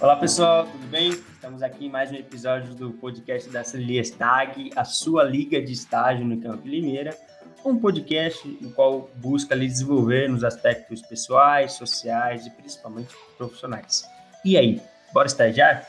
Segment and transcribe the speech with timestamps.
[0.00, 1.10] Olá pessoal, tudo bem?
[1.10, 6.24] Estamos aqui em mais um episódio do podcast da Liestag, a sua liga de estágio
[6.24, 7.18] no Campo Limeira,
[7.64, 14.08] um podcast no qual busca lhe desenvolver nos aspectos pessoais, sociais e principalmente profissionais.
[14.44, 14.80] E aí,
[15.12, 15.84] bora estagiar?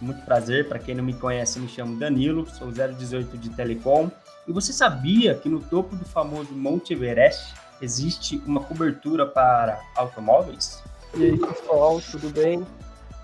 [0.00, 4.10] Muito prazer, para quem não me conhece, me chamo Danilo, sou 018 de Telecom.
[4.48, 10.82] E você sabia que no topo do famoso Monte Everest existe uma cobertura para automóveis?
[11.14, 12.66] E aí, pessoal, tudo bem?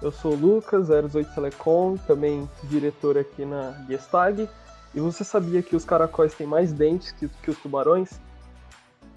[0.01, 4.49] Eu sou o Lucas, 08 Telecom, também diretor aqui na Gestag.
[4.95, 8.21] E você sabia que os caracóis têm mais dentes que, que os tubarões?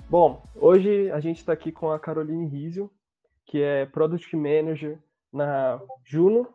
[0.09, 2.91] Bom, hoje a gente está aqui com a Caroline Rizio,
[3.45, 4.97] que é Product Manager
[5.31, 6.51] na Juno.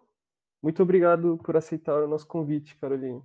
[0.61, 3.23] Muito obrigado por aceitar o nosso convite, Caroline.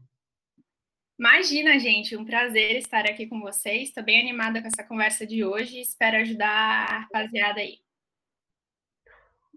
[1.18, 3.90] Imagina, gente, um prazer estar aqui com vocês.
[3.90, 5.82] Estou bem animada com essa conversa de hoje.
[5.82, 7.80] Espero ajudar a rapaziada aí.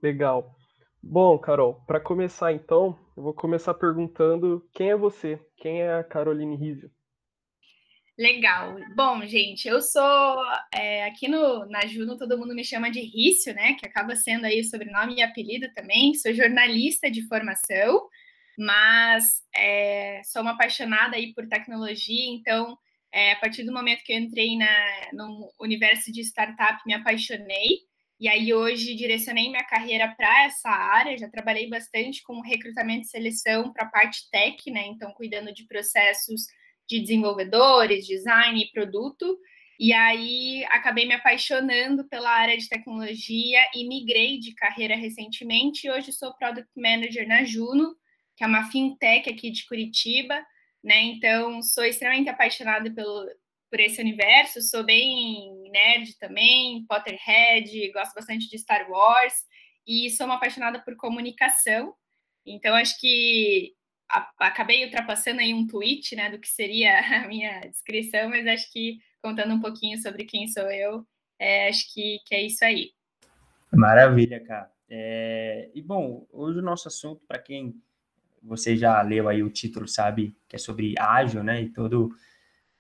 [0.02, 0.63] Legal.
[1.06, 5.38] Bom, Carol, para começar então, eu vou começar perguntando quem é você?
[5.56, 6.90] Quem é a Caroline Rizio?
[8.18, 8.76] Legal.
[8.96, 10.36] Bom, gente, eu sou
[10.72, 13.74] é, aqui no, na Juno, todo mundo me chama de Rício, né?
[13.74, 16.14] Que acaba sendo aí o sobrenome e apelido também.
[16.14, 18.08] Sou jornalista de formação
[18.56, 22.78] mas é, sou uma apaixonada aí por tecnologia, então
[23.12, 24.68] é, a partir do momento que eu entrei na,
[25.12, 27.80] no universo de startup, me apaixonei.
[28.20, 33.10] E aí hoje direcionei minha carreira para essa área, já trabalhei bastante com recrutamento e
[33.10, 34.86] seleção para a parte tech, né?
[34.86, 36.42] Então, cuidando de processos
[36.88, 39.38] de desenvolvedores, design e produto.
[39.78, 45.90] E aí acabei me apaixonando pela área de tecnologia e migrei de carreira recentemente.
[45.90, 47.96] Hoje sou product manager na Juno,
[48.36, 50.40] que é uma fintech aqui de Curitiba,
[50.82, 51.02] né?
[51.02, 53.26] Então, sou extremamente apaixonada pelo,
[53.68, 59.34] por esse universo, sou bem nerd também, Potterhead, gosto bastante de Star Wars
[59.86, 61.92] e sou uma apaixonada por comunicação.
[62.46, 63.74] Então, acho que
[64.38, 68.98] acabei ultrapassando aí um tweet, né, do que seria a minha descrição, mas acho que
[69.20, 71.04] contando um pouquinho sobre quem sou eu,
[71.38, 72.90] é, acho que, que é isso aí.
[73.72, 74.70] Maravilha, cara.
[74.88, 77.74] É, e bom, hoje o nosso assunto, para quem
[78.42, 81.62] você já leu aí o título, sabe, que é sobre ágil, né?
[81.62, 82.10] E todo,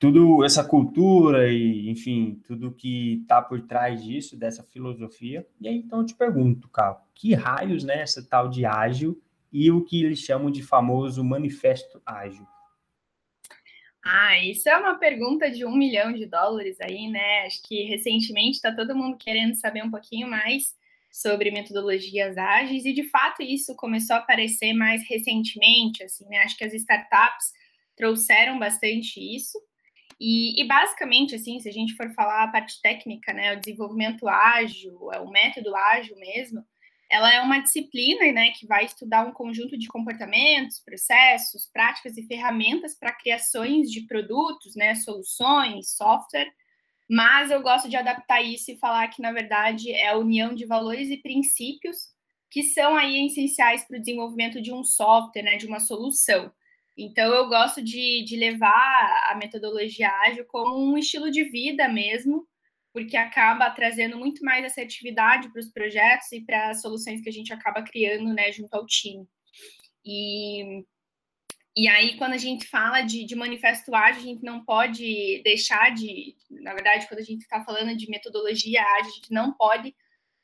[0.04, 5.46] tudo essa cultura e, enfim, tudo que está por trás disso, dessa filosofia.
[5.58, 9.18] E aí, então, eu te pergunto, Carl, que raios, né, essa tal de ágil
[9.50, 12.46] e o que eles chamam de famoso manifesto ágil?
[14.04, 17.46] Ah, isso é uma pergunta de um milhão de dólares aí, né?
[17.46, 20.76] Acho que recentemente está todo mundo querendo saber um pouquinho mais
[21.10, 26.40] sobre metodologias ágeis, e de fato isso começou a aparecer mais recentemente, assim, né?
[26.40, 27.54] Acho que as startups
[27.96, 29.58] trouxeram bastante isso.
[30.20, 34.28] E, e, basicamente, assim, se a gente for falar a parte técnica, né, o desenvolvimento
[34.28, 36.64] ágil, é o método ágil mesmo,
[37.10, 42.26] ela é uma disciplina, né, que vai estudar um conjunto de comportamentos, processos, práticas e
[42.26, 46.50] ferramentas para criações de produtos, né, soluções, software,
[47.08, 50.64] mas eu gosto de adaptar isso e falar que, na verdade, é a união de
[50.64, 52.14] valores e princípios
[52.50, 56.52] que são aí essenciais para o desenvolvimento de um software, né, de uma solução.
[56.96, 62.46] Então, eu gosto de, de levar a metodologia ágil como um estilo de vida mesmo,
[62.92, 67.32] porque acaba trazendo muito mais assertividade para os projetos e para as soluções que a
[67.32, 69.26] gente acaba criando né, junto ao time.
[70.04, 70.84] E
[71.76, 75.92] e aí, quando a gente fala de, de manifesto ágil, a gente não pode deixar
[75.92, 79.92] de, na verdade, quando a gente está falando de metodologia ágil, a gente não pode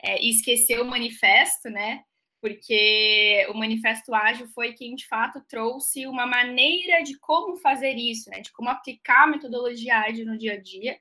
[0.02, 2.02] é, esquecer o manifesto, né?
[2.40, 8.30] Porque o manifesto ágil foi quem de fato trouxe uma maneira de como fazer isso,
[8.30, 8.40] né?
[8.40, 10.98] De como aplicar a metodologia ágil no dia a dia.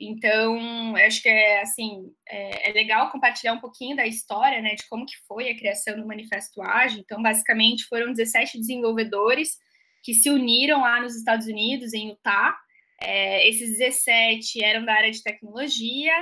[0.00, 4.88] Então, acho que é assim, é, é, legal compartilhar um pouquinho da história, né, de
[4.88, 7.00] como que foi a criação do Manifesto Ágil.
[7.00, 9.56] Então, basicamente, foram 17 desenvolvedores
[10.04, 12.56] que se uniram lá nos Estados Unidos, em Utah.
[13.02, 16.12] É, esses 17 eram da área de tecnologia.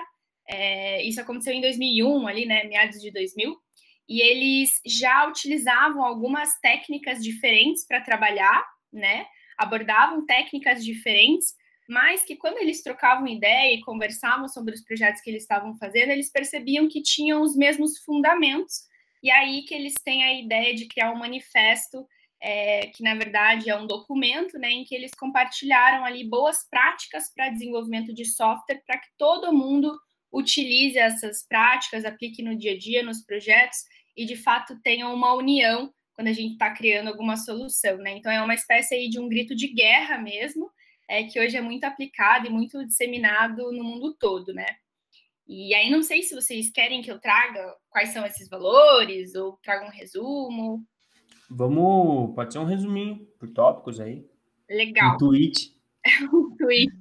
[0.49, 3.55] É, isso aconteceu em 2001, ali, né, meados de 2000.
[4.09, 9.27] E eles já utilizavam algumas técnicas diferentes para trabalhar, né?
[9.59, 11.55] Abordavam técnicas diferentes
[11.89, 16.11] mas que quando eles trocavam ideia e conversavam sobre os projetos que eles estavam fazendo,
[16.11, 18.83] eles percebiam que tinham os mesmos fundamentos,
[19.23, 22.07] e aí que eles têm a ideia de criar um manifesto,
[22.41, 27.33] é, que na verdade é um documento, né, em que eles compartilharam ali boas práticas
[27.33, 29.97] para desenvolvimento de software, para que todo mundo
[30.33, 33.79] utilize essas práticas, aplique no dia a dia, nos projetos,
[34.17, 38.17] e de fato tenha uma união quando a gente está criando alguma solução, né?
[38.17, 40.71] Então é uma espécie aí de um grito de guerra mesmo,
[41.09, 44.67] é, que hoje é muito aplicado e muito disseminado no mundo todo, né?
[45.47, 49.59] E aí não sei se vocês querem que eu traga quais são esses valores ou
[49.63, 50.85] traga um resumo.
[51.49, 54.27] Vamos, pode ser um resuminho por tópicos aí.
[54.69, 55.15] Legal.
[55.15, 55.77] Um tweet.
[56.33, 56.93] um tweet.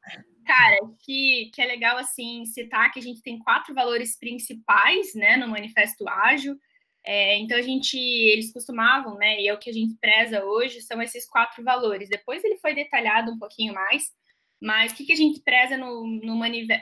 [0.46, 5.38] Cara, que, que é legal assim citar que a gente tem quatro valores principais, né,
[5.38, 6.56] no manifesto ágil.
[7.06, 10.82] É, então a gente, eles costumavam, né, e é o que a gente preza hoje,
[10.82, 12.10] são esses quatro valores.
[12.10, 14.12] Depois ele foi detalhado um pouquinho mais,
[14.60, 16.36] mas o que, que a gente preza no, no,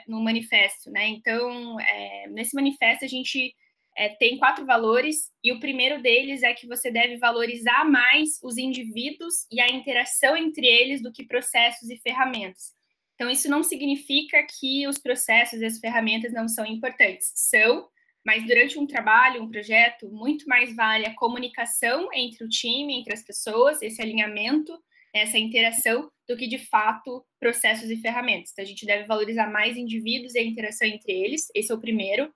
[0.08, 1.06] no manifesto, né?
[1.08, 3.54] Então, é, nesse manifesto a gente
[3.96, 8.56] é, tem quatro valores, e o primeiro deles é que você deve valorizar mais os
[8.56, 12.72] indivíduos e a interação entre eles do que processos e ferramentas.
[13.14, 17.30] Então, isso não significa que os processos e as ferramentas não são importantes.
[17.34, 17.88] São,
[18.24, 23.12] mas durante um trabalho, um projeto, muito mais vale a comunicação entre o time, entre
[23.12, 24.72] as pessoas, esse alinhamento,
[25.12, 28.50] essa interação, do que de fato processos e ferramentas.
[28.52, 31.80] Então, a gente deve valorizar mais indivíduos e a interação entre eles, esse é o
[31.80, 32.32] primeiro.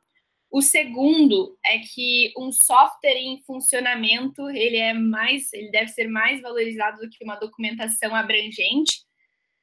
[0.50, 6.40] O segundo é que um software em funcionamento, ele é mais, ele deve ser mais
[6.40, 9.04] valorizado do que uma documentação abrangente.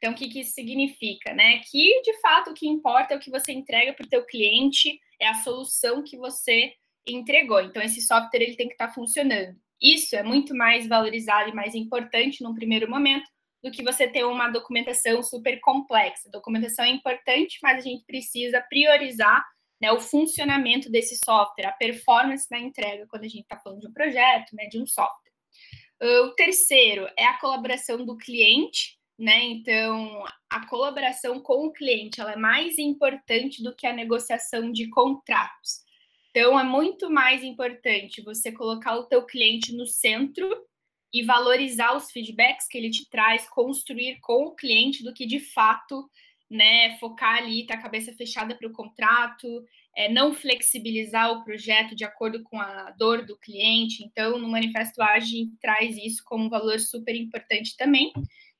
[0.05, 1.33] Então, o que, que isso significa?
[1.33, 1.61] Né?
[1.71, 4.99] Que, de fato, o que importa é o que você entrega para o teu cliente,
[5.19, 6.73] é a solução que você
[7.07, 7.59] entregou.
[7.59, 9.59] Então, esse software ele tem que estar tá funcionando.
[9.81, 13.27] Isso é muito mais valorizado e mais importante num primeiro momento
[13.63, 16.29] do que você ter uma documentação super complexa.
[16.29, 19.43] Documentação é importante, mas a gente precisa priorizar
[19.81, 23.87] né, o funcionamento desse software, a performance da entrega quando a gente está falando de
[23.87, 25.31] um projeto, né, de um software.
[25.99, 29.43] Uh, o terceiro é a colaboração do cliente, né?
[29.45, 34.89] Então, a colaboração com o cliente ela é mais importante do que a negociação de
[34.89, 35.85] contratos.
[36.31, 40.45] Então, é muito mais importante você colocar o teu cliente no centro
[41.13, 45.39] e valorizar os feedbacks que ele te traz, construir com o cliente do que de
[45.39, 46.09] fato,
[46.49, 49.47] né, focar ali, ter a cabeça fechada para o contrato,
[49.95, 54.03] é, não flexibilizar o projeto de acordo com a dor do cliente.
[54.03, 58.11] Então, no Manifesto Ágil, a gente traz isso como um valor super importante também.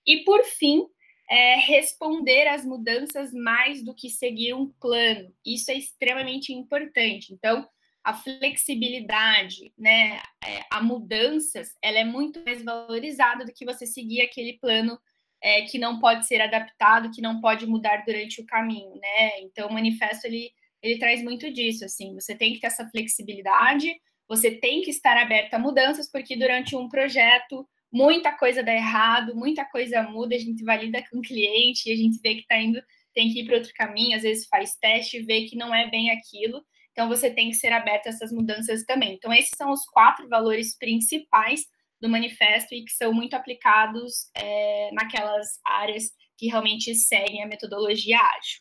[0.05, 0.85] E, por fim,
[1.29, 5.33] é, responder às mudanças mais do que seguir um plano.
[5.45, 7.33] Isso é extremamente importante.
[7.33, 7.67] Então,
[8.03, 14.21] a flexibilidade, né, é, a mudanças, ela é muito mais valorizada do que você seguir
[14.21, 14.99] aquele plano
[15.41, 19.41] é, que não pode ser adaptado, que não pode mudar durante o caminho, né?
[19.41, 22.13] Então, o manifesto ele, ele traz muito disso, assim.
[22.13, 23.95] Você tem que ter essa flexibilidade,
[24.27, 29.33] você tem que estar aberto a mudanças, porque durante um projeto muita coisa dá errado,
[29.33, 32.57] muita coisa muda, a gente valida com o cliente e a gente vê que está
[32.57, 32.81] indo,
[33.13, 35.89] tem que ir para outro caminho, às vezes faz teste e vê que não é
[35.89, 36.61] bem aquilo.
[36.91, 39.13] Então, você tem que ser aberto a essas mudanças também.
[39.13, 41.65] Então, esses são os quatro valores principais
[42.01, 48.17] do manifesto e que são muito aplicados é, naquelas áreas que realmente seguem a metodologia
[48.17, 48.59] ágil.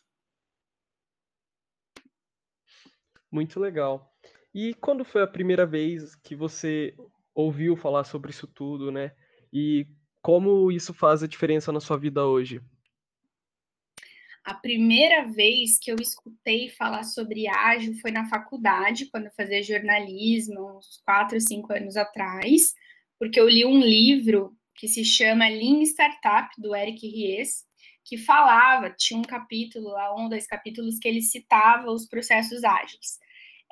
[3.29, 4.09] Muito legal.
[4.53, 6.95] E quando foi a primeira vez que você
[7.33, 9.11] ouviu falar sobre isso tudo, né?
[9.57, 9.87] E
[10.21, 12.61] como isso faz a diferença na sua vida hoje?
[14.43, 19.63] A primeira vez que eu escutei falar sobre ágil foi na faculdade, quando eu fazia
[19.63, 22.73] jornalismo, uns quatro, cinco anos atrás,
[23.17, 27.63] porque eu li um livro que se chama Lean Startup, do Eric Ries,
[28.03, 33.19] que falava, tinha um capítulo lá, um, dois capítulos, que ele citava os processos ágeis.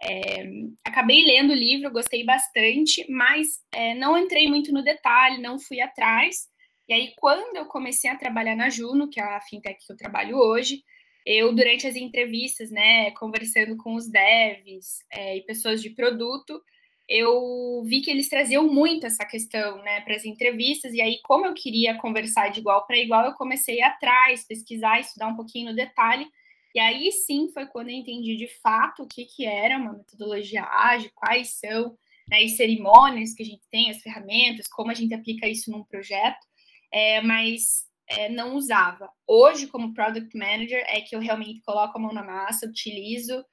[0.05, 0.43] É,
[0.83, 5.79] acabei lendo o livro, gostei bastante, mas é, não entrei muito no detalhe, não fui
[5.79, 6.51] atrás,
[6.87, 9.97] e aí, quando eu comecei a trabalhar na Juno, que é a fintech que eu
[9.97, 10.83] trabalho hoje,
[11.25, 16.61] eu, durante as entrevistas, né, conversando com os devs é, e pessoas de produto,
[17.07, 21.45] eu vi que eles traziam muito essa questão, né, para as entrevistas, e aí, como
[21.45, 25.75] eu queria conversar de igual para igual, eu comecei atrás, pesquisar, estudar um pouquinho no
[25.75, 26.27] detalhe,
[26.73, 30.63] e aí sim foi quando eu entendi de fato o que, que era uma metodologia
[30.63, 31.97] ágil, quais são
[32.29, 35.83] né, as cerimônias que a gente tem, as ferramentas, como a gente aplica isso num
[35.83, 36.45] projeto
[36.93, 39.09] é, mas é, não usava.
[39.27, 43.43] Hoje, como Product Manager, é que eu realmente coloco a mão na massa, utilizo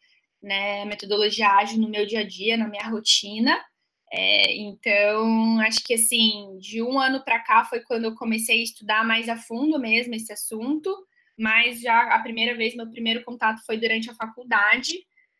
[0.42, 3.58] né, metodologia ágil no meu dia a dia, na minha rotina.
[4.12, 8.64] É, então, acho que assim, de um ano para cá foi quando eu comecei a
[8.64, 10.94] estudar mais a fundo mesmo esse assunto,
[11.40, 14.92] mas já a primeira vez, meu primeiro contato foi durante a faculdade.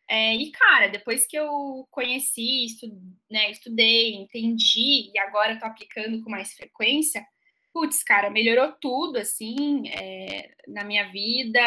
[0.09, 2.87] É, e, cara, depois que eu conheci, estu,
[3.29, 7.23] né, estudei, entendi, e agora estou aplicando com mais frequência,
[7.71, 11.61] putz, cara, melhorou tudo, assim, é, na minha vida,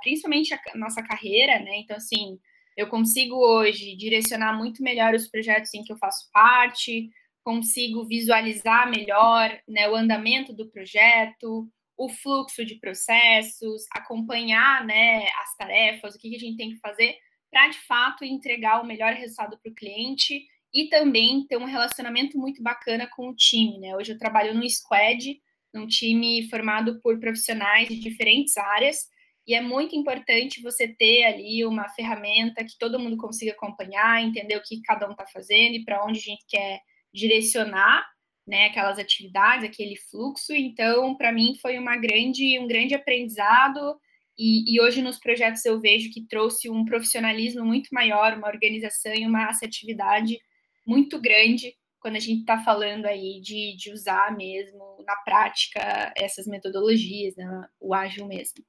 [0.00, 1.78] principalmente a nossa carreira, né?
[1.78, 2.38] Então, assim,
[2.76, 7.10] eu consigo hoje direcionar muito melhor os projetos em que eu faço parte,
[7.42, 11.68] consigo visualizar melhor né, o andamento do projeto,
[12.00, 16.78] o fluxo de processos, acompanhar né, as tarefas, o que, que a gente tem que
[16.78, 17.14] fazer,
[17.50, 22.38] para de fato entregar o melhor resultado para o cliente e também ter um relacionamento
[22.38, 23.78] muito bacana com o time.
[23.78, 23.94] Né?
[23.94, 25.38] Hoje eu trabalho no squad,
[25.74, 29.06] num time formado por profissionais de diferentes áreas,
[29.46, 34.56] e é muito importante você ter ali uma ferramenta que todo mundo consiga acompanhar, entender
[34.56, 36.80] o que cada um está fazendo e para onde a gente quer
[37.12, 38.06] direcionar
[38.50, 40.52] né, aquelas atividades, aquele fluxo.
[40.52, 43.96] Então, para mim, foi uma grande, um grande aprendizado.
[44.36, 49.14] E, e, hoje nos projetos eu vejo que trouxe um profissionalismo muito maior, uma organização
[49.14, 50.38] e uma assertividade
[50.84, 56.46] muito grande quando a gente está falando aí de, de usar mesmo na prática essas
[56.46, 58.64] metodologias, né, o ágil mesmo.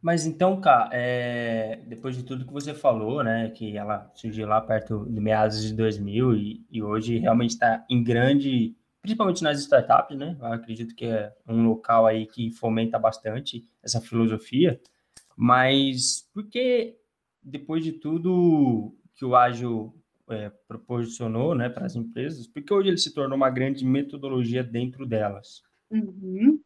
[0.00, 4.60] Mas então, cá, é, depois de tudo que você falou, né, que ela surgiu lá
[4.60, 10.16] perto de meados de 2000 e, e hoje realmente está em grande, principalmente nas startups,
[10.16, 10.36] né?
[10.40, 14.80] Eu acredito que é um local aí que fomenta bastante essa filosofia.
[15.36, 16.96] Mas por que
[17.42, 19.94] depois de tudo que o ágil
[20.30, 24.62] é, proporcionou, né, para as empresas, por que hoje ele se tornou uma grande metodologia
[24.62, 25.62] dentro delas?
[25.90, 26.60] Uhum.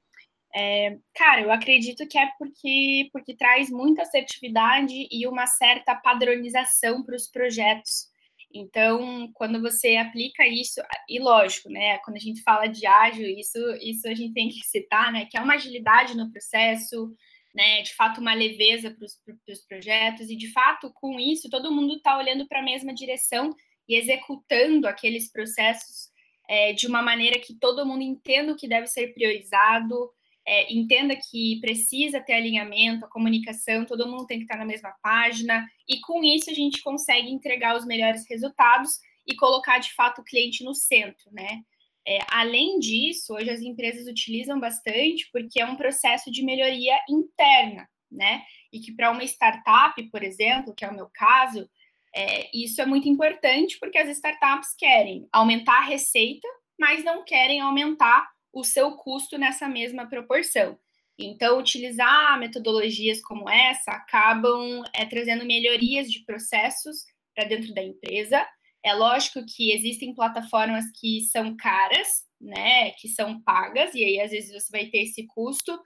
[0.54, 7.02] É, cara, eu acredito que é porque, porque traz muita assertividade e uma certa padronização
[7.02, 8.11] para os projetos.
[8.54, 13.59] Então, quando você aplica isso, e lógico, né, quando a gente fala de ágil, isso,
[13.80, 17.11] isso a gente tem que citar, né, que é uma agilidade no processo,
[17.54, 19.06] né, de fato uma leveza para
[19.54, 23.54] os projetos, e de fato, com isso, todo mundo está olhando para a mesma direção
[23.88, 26.11] e executando aqueles processos
[26.49, 30.11] é, de uma maneira que todo mundo entenda o que deve ser priorizado,
[30.46, 34.94] é, entenda que precisa ter alinhamento, a comunicação, todo mundo tem que estar na mesma
[35.02, 40.20] página, e com isso a gente consegue entregar os melhores resultados e colocar de fato
[40.20, 41.62] o cliente no centro, né?
[42.06, 47.88] É, além disso, hoje as empresas utilizam bastante porque é um processo de melhoria interna,
[48.11, 48.42] né?
[48.72, 51.68] E que para uma startup, por exemplo, que é o meu caso,
[52.14, 57.61] é, isso é muito importante porque as startups querem aumentar a receita, mas não querem
[57.61, 60.78] aumentar o seu custo nessa mesma proporção.
[61.18, 67.04] Então, utilizar metodologias como essa acabam é, trazendo melhorias de processos
[67.35, 68.47] para dentro da empresa.
[68.82, 74.30] É lógico que existem plataformas que são caras, né, que são pagas, e aí às
[74.32, 75.78] vezes você vai ter esse custo,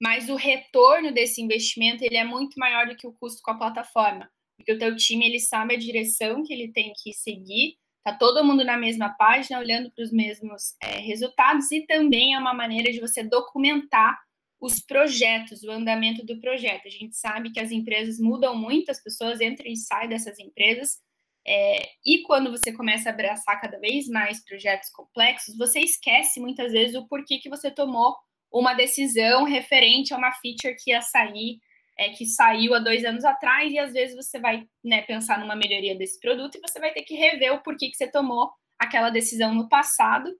[0.00, 3.58] mas o retorno desse investimento ele é muito maior do que o custo com a
[3.58, 8.12] plataforma, porque o teu time ele sabe a direção que ele tem que seguir Tá
[8.12, 12.52] todo mundo na mesma página, olhando para os mesmos é, resultados, e também é uma
[12.52, 14.16] maneira de você documentar
[14.60, 16.86] os projetos, o andamento do projeto.
[16.86, 20.98] A gente sabe que as empresas mudam muito, as pessoas entram e saem dessas empresas,
[21.46, 26.72] é, e quando você começa a abraçar cada vez mais projetos complexos, você esquece muitas
[26.72, 28.16] vezes o porquê que você tomou
[28.50, 31.58] uma decisão referente a uma feature que ia sair
[31.96, 35.54] é, que saiu há dois anos atrás, e às vezes você vai né, pensar numa
[35.54, 39.10] melhoria desse produto e você vai ter que rever o porquê que você tomou aquela
[39.10, 40.30] decisão no passado.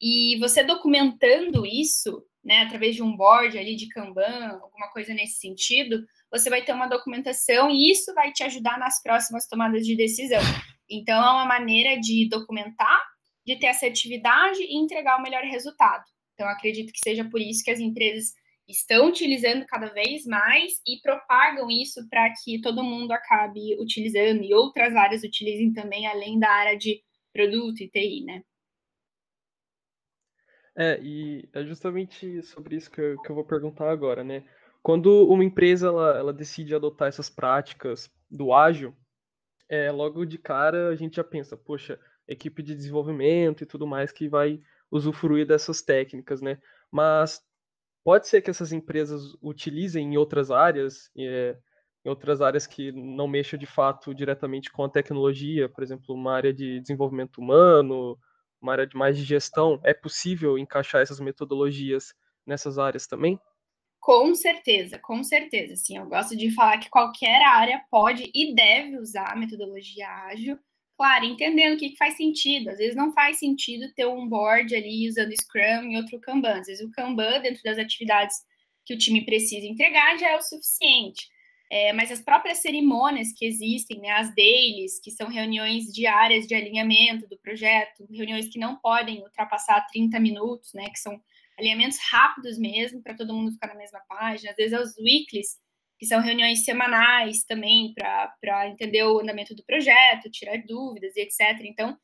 [0.00, 5.40] E você documentando isso, né, através de um board ali de Kanban, alguma coisa nesse
[5.40, 9.96] sentido, você vai ter uma documentação e isso vai te ajudar nas próximas tomadas de
[9.96, 10.42] decisão.
[10.88, 13.00] Então, é uma maneira de documentar,
[13.44, 16.04] de ter assertividade e entregar o melhor resultado.
[16.34, 18.34] Então, acredito que seja por isso que as empresas
[18.68, 24.52] estão utilizando cada vez mais e propagam isso para que todo mundo acabe utilizando e
[24.52, 27.00] outras áreas utilizem também, além da área de
[27.32, 28.42] produto e TI, né?
[30.76, 34.44] É, e é justamente sobre isso que eu, que eu vou perguntar agora, né?
[34.82, 38.94] Quando uma empresa ela, ela decide adotar essas práticas do ágil,
[39.68, 44.12] é, logo de cara a gente já pensa, poxa, equipe de desenvolvimento e tudo mais
[44.12, 46.58] que vai usufruir dessas técnicas, né?
[46.90, 47.42] Mas
[48.06, 51.58] Pode ser que essas empresas utilizem em outras áreas, é,
[52.04, 56.32] em outras áreas que não mexam de fato diretamente com a tecnologia, por exemplo, uma
[56.32, 58.16] área de desenvolvimento humano,
[58.62, 59.80] uma área de mais de gestão.
[59.82, 62.14] É possível encaixar essas metodologias
[62.46, 63.40] nessas áreas também?
[63.98, 65.74] Com certeza, com certeza.
[65.74, 70.56] Sim, eu gosto de falar que qualquer área pode e deve usar a metodologia ágil
[70.96, 72.70] Claro, entendendo o que, faz sentido.
[72.70, 76.60] Às vezes não faz sentido ter um board ali usando Scrum e outro Kanban.
[76.60, 78.36] Às vezes o Kanban, dentro das atividades
[78.84, 81.28] que o time precisa entregar, já é o suficiente.
[81.70, 86.54] É, mas as próprias cerimônias que existem, né, as dailies, que são reuniões diárias de
[86.54, 91.20] alinhamento do projeto, reuniões que não podem ultrapassar 30 minutos, né, que são
[91.58, 94.50] alinhamentos rápidos mesmo, para todo mundo ficar na mesma página.
[94.52, 95.58] Às vezes, os weeklies,
[95.98, 97.94] que são reuniões semanais também
[98.40, 101.60] para entender o andamento do projeto, tirar dúvidas e etc.
[101.62, 101.96] Então,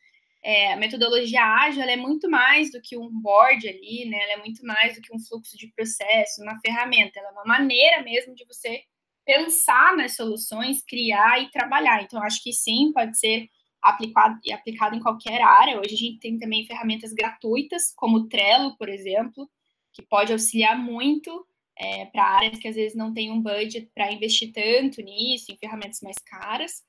[0.43, 4.19] é, a metodologia ágil é muito mais do que um board ali, né?
[4.25, 7.21] Ela é muito mais do que um fluxo de processo, uma ferramenta.
[7.21, 8.83] Ela é uma maneira mesmo de você
[9.25, 12.03] pensar nas soluções, criar e trabalhar.
[12.03, 13.49] Então, acho que sim, pode ser
[13.81, 15.79] aplicado, aplicado em qualquer área.
[15.79, 19.49] Hoje a gente tem também ferramentas gratuitas, como o Trello, por exemplo,
[19.93, 21.47] que pode auxiliar muito
[21.79, 25.57] é, para áreas que às vezes não têm um budget para investir tanto nisso, em
[25.57, 26.83] ferramentas mais caras.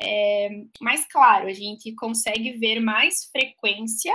[0.00, 0.48] É,
[0.80, 4.14] mas, claro, a gente consegue ver mais frequência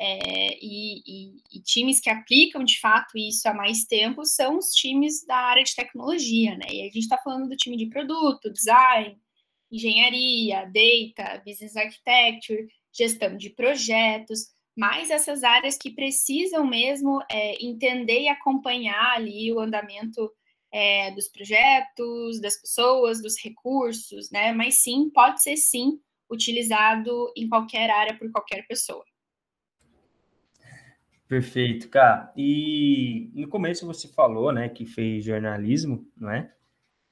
[0.00, 4.70] é, e, e, e, times que aplicam de fato isso há mais tempo são os
[4.70, 6.66] times da área de tecnologia, né?
[6.70, 9.18] E a gente está falando do time de produto, design,
[9.70, 14.46] engenharia, data, business architecture, gestão de projetos,
[14.78, 20.32] mais essas áreas que precisam mesmo é, entender e acompanhar ali o andamento
[20.72, 24.52] é, dos projetos, das pessoas, dos recursos, né?
[24.52, 29.04] Mas sim, pode ser sim utilizado em qualquer área por qualquer pessoa.
[31.26, 32.32] Perfeito, cara.
[32.36, 36.54] E no começo você falou, né, que fez jornalismo, não é?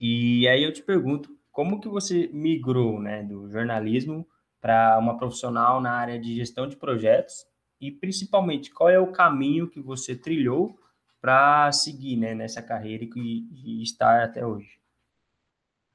[0.00, 4.24] E aí eu te pergunto, como que você migrou, né, do jornalismo
[4.60, 7.44] para uma profissional na área de gestão de projetos
[7.80, 10.78] e principalmente qual é o caminho que você trilhou
[11.20, 14.78] para seguir, né, nessa carreira e, e estar até hoje?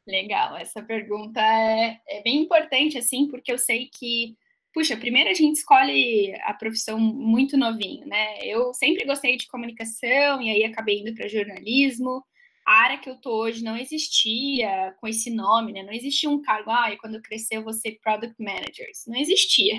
[0.05, 4.35] Legal, essa pergunta é, é bem importante, assim, porque eu sei que
[4.73, 8.37] puxa, primeiro a gente escolhe a profissão muito novinho, né?
[8.43, 12.23] Eu sempre gostei de comunicação e aí acabei indo para jornalismo.
[12.65, 15.83] A área que eu tô hoje não existia com esse nome, né?
[15.83, 18.89] Não existia um cargo, ah, e quando crescer eu vou ser product manager.
[18.89, 19.75] Isso não existia.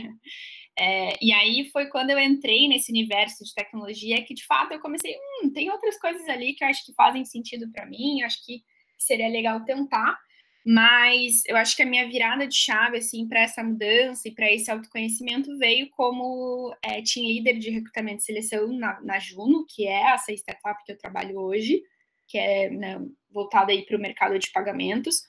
[0.79, 4.81] É, e aí foi quando eu entrei nesse universo de tecnologia que de fato eu
[4.81, 8.26] comecei, hum, tem outras coisas ali que eu acho que fazem sentido para mim, eu
[8.26, 8.62] acho que
[8.99, 10.19] seria legal tentar.
[10.64, 14.50] Mas eu acho que a minha virada de chave assim para essa mudança e para
[14.50, 19.88] esse autoconhecimento veio como é, team leader de recrutamento e seleção na, na, Juno, que
[19.88, 21.83] é essa startup que eu trabalho hoje,
[22.29, 25.23] que é né, voltada aí para o mercado de pagamentos,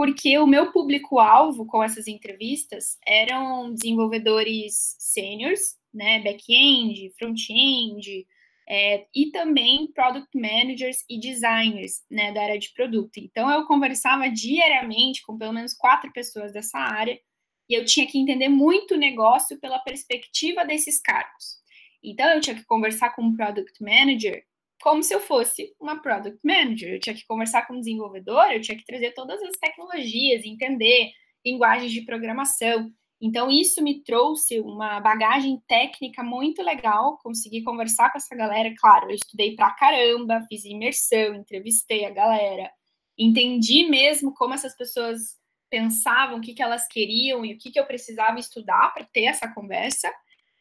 [0.00, 8.26] porque o meu público-alvo com essas entrevistas eram desenvolvedores sêniores, né, back-end, front-end,
[8.66, 13.18] é, e também product managers e designers né, da área de produto.
[13.18, 17.20] Então, eu conversava diariamente com pelo menos quatro pessoas dessa área
[17.68, 21.58] e eu tinha que entender muito o negócio pela perspectiva desses cargos.
[22.02, 24.46] Então, eu tinha que conversar com um product manager
[24.80, 26.94] como se eu fosse uma product manager.
[26.94, 31.12] Eu tinha que conversar com um desenvolvedor, eu tinha que trazer todas as tecnologias, entender
[31.44, 32.90] linguagens de programação.
[33.22, 38.72] Então, isso me trouxe uma bagagem técnica muito legal, consegui conversar com essa galera.
[38.78, 42.70] Claro, eu estudei pra caramba, fiz imersão, entrevistei a galera,
[43.18, 45.38] entendi mesmo como essas pessoas
[45.68, 49.24] pensavam, o que, que elas queriam e o que, que eu precisava estudar para ter
[49.24, 50.10] essa conversa.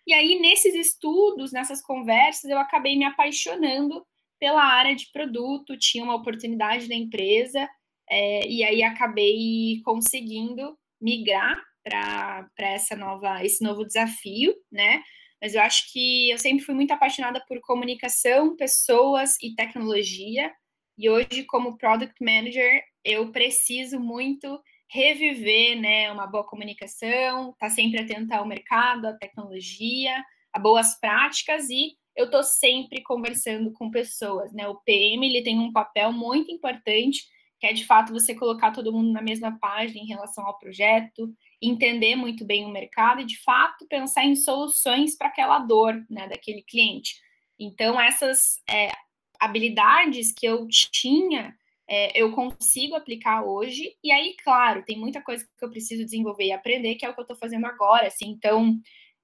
[0.05, 4.05] E aí, nesses estudos, nessas conversas, eu acabei me apaixonando
[4.39, 7.67] pela área de produto, tinha uma oportunidade da empresa,
[8.10, 15.02] é, e aí acabei conseguindo migrar para essa nova esse novo desafio, né?
[15.41, 20.52] Mas eu acho que eu sempre fui muito apaixonada por comunicação, pessoas e tecnologia.
[20.97, 27.69] E hoje, como product manager, eu preciso muito reviver, né, uma boa comunicação, estar tá
[27.69, 30.21] sempre atenta ao mercado, à tecnologia,
[30.52, 34.67] a boas práticas e eu estou sempre conversando com pessoas, né?
[34.67, 37.23] O PM ele tem um papel muito importante,
[37.59, 41.33] que é de fato você colocar todo mundo na mesma página em relação ao projeto,
[41.61, 46.27] entender muito bem o mercado e, de fato, pensar em soluções para aquela dor né,
[46.27, 47.15] daquele cliente.
[47.59, 48.91] Então, essas é,
[49.39, 51.53] habilidades que eu tinha,
[51.87, 53.95] é, eu consigo aplicar hoje.
[54.03, 57.13] E aí, claro, tem muita coisa que eu preciso desenvolver e aprender, que é o
[57.13, 58.07] que eu estou fazendo agora.
[58.07, 58.79] Assim, então,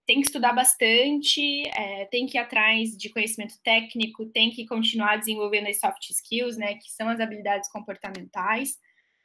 [0.05, 5.17] tem que estudar bastante, é, tem que ir atrás de conhecimento técnico, tem que continuar
[5.17, 8.77] desenvolvendo as soft skills, né, que são as habilidades comportamentais.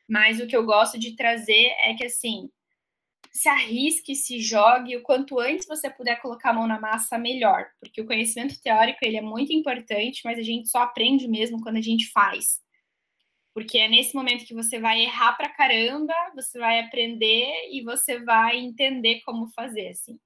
[0.09, 2.51] Mas o que eu gosto de trazer é que, assim,
[3.33, 7.67] se arrisque, se jogue, o quanto antes você puder colocar a mão na massa, melhor,
[7.79, 11.77] porque o conhecimento teórico ele é muito importante, mas a gente só aprende mesmo quando
[11.77, 12.61] a gente faz.
[13.55, 18.19] Porque é nesse momento que você vai errar pra caramba, você vai aprender e você
[18.25, 20.19] vai entender como fazer, assim.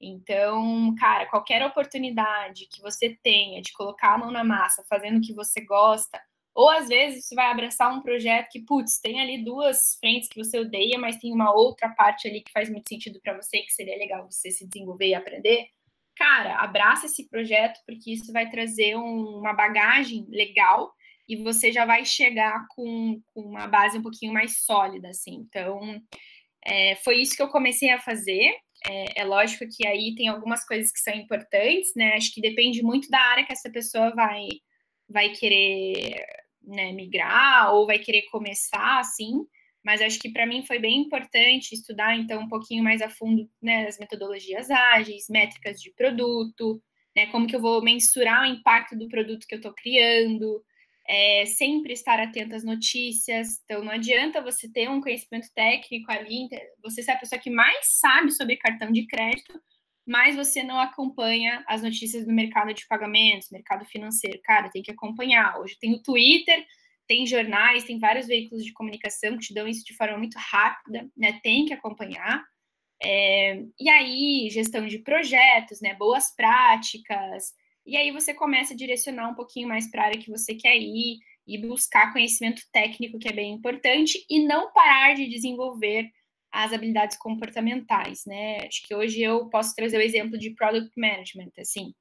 [0.00, 5.20] Então, cara, qualquer oportunidade que você tenha de colocar a mão na massa, fazendo o
[5.20, 6.20] que você gosta,
[6.54, 10.42] ou às vezes você vai abraçar um projeto que, putz, tem ali duas frentes que
[10.42, 13.72] você odeia, mas tem uma outra parte ali que faz muito sentido para você, que
[13.72, 15.68] seria legal você se desenvolver e aprender.
[16.16, 20.92] Cara, abraça esse projeto, porque isso vai trazer um, uma bagagem legal
[21.28, 25.46] e você já vai chegar com, com, uma base um pouquinho mais sólida, assim.
[25.48, 25.80] Então,
[26.66, 28.52] é, foi isso que eu comecei a fazer.
[28.86, 32.14] É, é, lógico que aí tem algumas coisas que são importantes, né?
[32.14, 34.48] Acho que depende muito da área que essa pessoa vai
[35.08, 36.24] vai querer
[36.62, 39.44] né, migrar ou vai querer começar assim,
[39.84, 43.48] mas acho que para mim foi bem importante estudar então um pouquinho mais a fundo
[43.60, 46.82] né, as metodologias ágeis, métricas de produto,
[47.16, 50.62] né, como que eu vou mensurar o impacto do produto que eu estou criando,
[51.10, 53.60] é, sempre estar atento às notícias.
[53.64, 56.48] Então, não adianta você ter um conhecimento técnico ali,
[56.80, 59.60] você ser a pessoa que mais sabe sobre cartão de crédito,
[60.06, 64.40] mas você não acompanha as notícias do mercado de pagamentos, mercado financeiro.
[64.44, 65.58] Cara, tem que acompanhar.
[65.58, 66.64] Hoje tem o Twitter,
[67.08, 71.10] tem jornais, tem vários veículos de comunicação que te dão isso de forma muito rápida,
[71.16, 71.40] né?
[71.42, 72.44] Tem que acompanhar.
[73.02, 75.92] É, e aí, gestão de projetos, né?
[75.94, 77.52] Boas práticas.
[77.90, 80.76] E aí você começa a direcionar um pouquinho mais para a área que você quer
[80.78, 86.08] ir e buscar conhecimento técnico, que é bem importante, e não parar de desenvolver
[86.52, 88.58] as habilidades comportamentais, né?
[88.58, 91.92] Acho que hoje eu posso trazer o exemplo de product management, assim.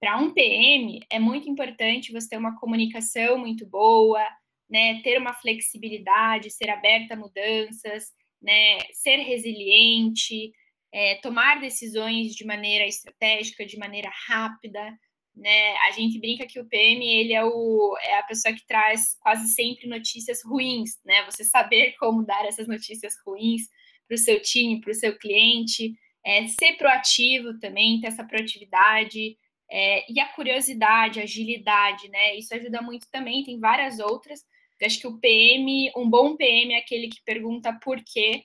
[0.00, 4.26] Para um PM é muito importante você ter uma comunicação muito boa,
[4.70, 5.02] né?
[5.02, 8.78] Ter uma flexibilidade, ser aberta a mudanças, né?
[8.94, 10.52] Ser resiliente,
[10.90, 14.98] é, tomar decisões de maneira estratégica, de maneira rápida,
[15.34, 15.76] né?
[15.78, 19.48] A gente brinca que o PM ele é, o, é a pessoa que traz quase
[19.48, 21.24] sempre notícias ruins, né?
[21.24, 23.62] Você saber como dar essas notícias ruins
[24.06, 25.94] para o seu time, para o seu cliente,
[26.24, 29.36] é, ser proativo também, ter essa proatividade,
[29.70, 32.36] é, e a curiosidade, a agilidade, né?
[32.36, 34.44] Isso ajuda muito também, tem várias outras.
[34.80, 38.44] Eu acho que o PM, um bom PM é aquele que pergunta por quê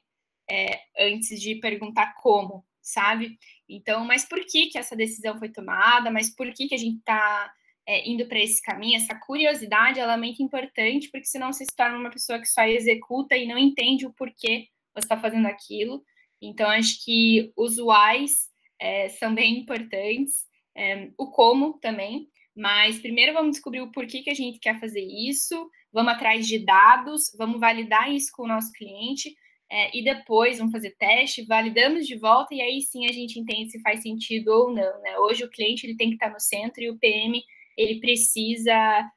[0.50, 3.38] é, antes de perguntar como, sabe?
[3.70, 6.10] Então, mas por que, que essa decisão foi tomada?
[6.10, 7.54] Mas por que, que a gente está
[7.88, 8.98] é, indo para esse caminho?
[8.98, 12.64] Essa curiosidade ela é muito importante, porque senão você se torna uma pessoa que só
[12.64, 16.04] executa e não entende o porquê você está fazendo aquilo.
[16.42, 23.34] Então, acho que os whys é, são bem importantes, é, o como também, mas primeiro
[23.34, 27.60] vamos descobrir o porquê que a gente quer fazer isso, vamos atrás de dados, vamos
[27.60, 29.36] validar isso com o nosso cliente,
[29.72, 33.72] é, e depois vamos fazer teste, validamos de volta, e aí sim a gente entende
[33.72, 35.02] se faz sentido ou não.
[35.02, 35.18] Né?
[35.20, 37.44] Hoje o cliente ele tem que estar no centro e o PM
[37.78, 38.74] ele precisa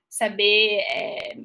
[0.08, 1.36] saber é,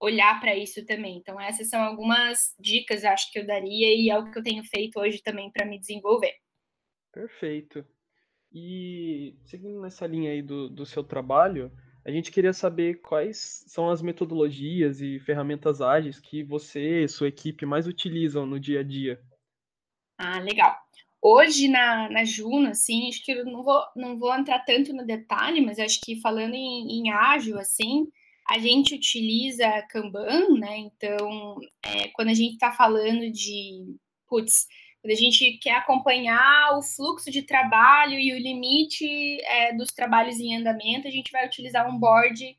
[0.00, 1.18] olhar para isso também.
[1.18, 4.64] Então, essas são algumas dicas, acho que eu daria, e é o que eu tenho
[4.64, 6.34] feito hoje também para me desenvolver.
[7.12, 7.84] Perfeito.
[8.52, 11.72] E seguindo nessa linha aí do, do seu trabalho,
[12.04, 17.28] a gente queria saber quais são as metodologias e ferramentas ágeis que você e sua
[17.28, 19.20] equipe mais utilizam no dia a dia.
[20.18, 20.76] Ah, legal.
[21.20, 25.06] Hoje na, na Juno, assim, acho que eu não vou, não vou entrar tanto no
[25.06, 28.06] detalhe, mas acho que falando em, em ágil, assim,
[28.46, 30.76] a gente utiliza Kanban, né?
[30.76, 33.96] Então, é, quando a gente está falando de,
[34.28, 34.66] putz,
[35.04, 40.40] quando a gente quer acompanhar o fluxo de trabalho e o limite é, dos trabalhos
[40.40, 42.56] em andamento, a gente vai utilizar um board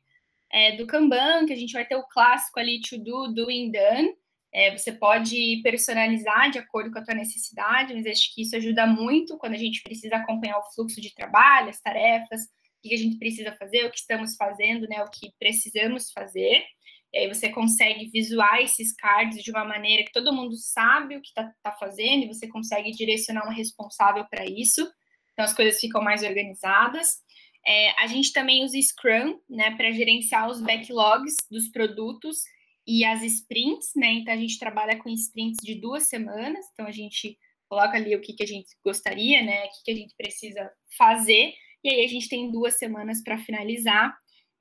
[0.52, 4.14] é, do Kanban, que a gente vai ter o clássico ali to do, doing, done.
[4.54, 8.86] É, você pode personalizar de acordo com a tua necessidade, mas acho que isso ajuda
[8.86, 12.42] muito quando a gente precisa acompanhar o fluxo de trabalho, as tarefas,
[12.80, 16.62] que a gente precisa fazer, o que estamos fazendo, né, o que precisamos fazer.
[17.12, 21.22] E aí você consegue visualizar esses cards de uma maneira que todo mundo sabe o
[21.22, 24.86] que está tá fazendo e você consegue direcionar um responsável para isso.
[25.32, 27.24] Então as coisas ficam mais organizadas.
[27.66, 32.38] É, a gente também usa Scrum, né, para gerenciar os backlogs dos produtos
[32.86, 34.12] e as sprints, né?
[34.12, 36.64] Então a gente trabalha com sprints de duas semanas.
[36.72, 37.36] Então a gente
[37.68, 39.64] coloca ali o que, que a gente gostaria, né?
[39.64, 41.52] O que, que a gente precisa fazer
[41.86, 44.12] e aí a gente tem duas semanas para finalizar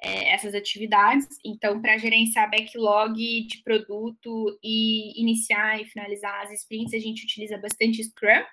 [0.02, 1.28] é, essas atividades.
[1.44, 7.58] Então, para gerenciar backlog de produto e iniciar e finalizar as sprints, a gente utiliza
[7.58, 8.44] bastante Scrum.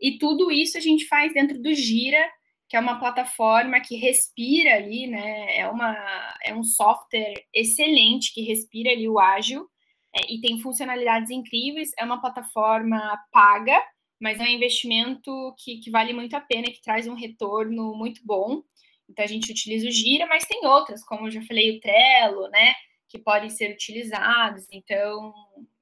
[0.00, 2.24] E tudo isso a gente faz dentro do Gira,
[2.68, 5.58] que é uma plataforma que respira ali, né?
[5.58, 5.96] É, uma,
[6.44, 9.68] é um software excelente que respira ali o ágil
[10.14, 11.90] é, e tem funcionalidades incríveis.
[11.98, 13.80] É uma plataforma paga,
[14.20, 18.20] mas é um investimento que, que vale muito a pena, que traz um retorno muito
[18.24, 18.62] bom.
[19.08, 22.48] Então a gente utiliza o Gira, mas tem outras, como eu já falei, o Trello,
[22.48, 22.74] né?
[23.08, 24.66] Que podem ser utilizados.
[24.72, 25.32] Então,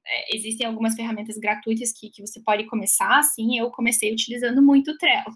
[0.05, 4.91] é, existem algumas ferramentas gratuitas que, que você pode começar, assim, eu comecei utilizando muito
[4.91, 5.33] o Trello.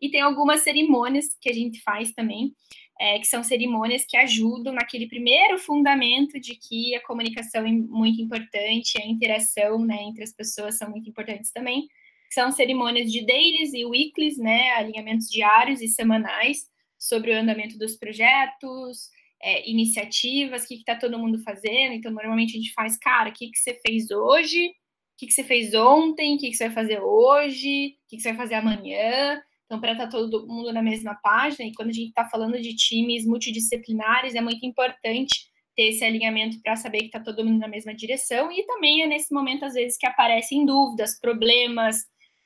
[0.00, 2.54] E tem algumas cerimônias que a gente faz também,
[3.00, 8.22] é, que são cerimônias que ajudam naquele primeiro fundamento de que a comunicação é muito
[8.22, 11.88] importante, a interação né, entre as pessoas são muito importantes também,
[12.32, 16.68] são cerimônias de dailies e weeklies, né, alinhamentos diários e semanais
[17.08, 19.10] sobre o andamento dos projetos,
[19.42, 21.92] é, iniciativas, o que está todo mundo fazendo.
[21.92, 24.68] Então, normalmente a gente faz, cara, o que, que você fez hoje?
[24.68, 26.36] O que, que você fez ontem?
[26.36, 27.96] O que, que você vai fazer hoje?
[28.04, 29.42] O que, que você vai fazer amanhã?
[29.66, 32.60] Então, para estar tá todo mundo na mesma página, e quando a gente está falando
[32.60, 37.58] de times multidisciplinares, é muito importante ter esse alinhamento para saber que está todo mundo
[37.58, 41.96] na mesma direção, e também é nesse momento, às vezes, que aparecem dúvidas, problemas,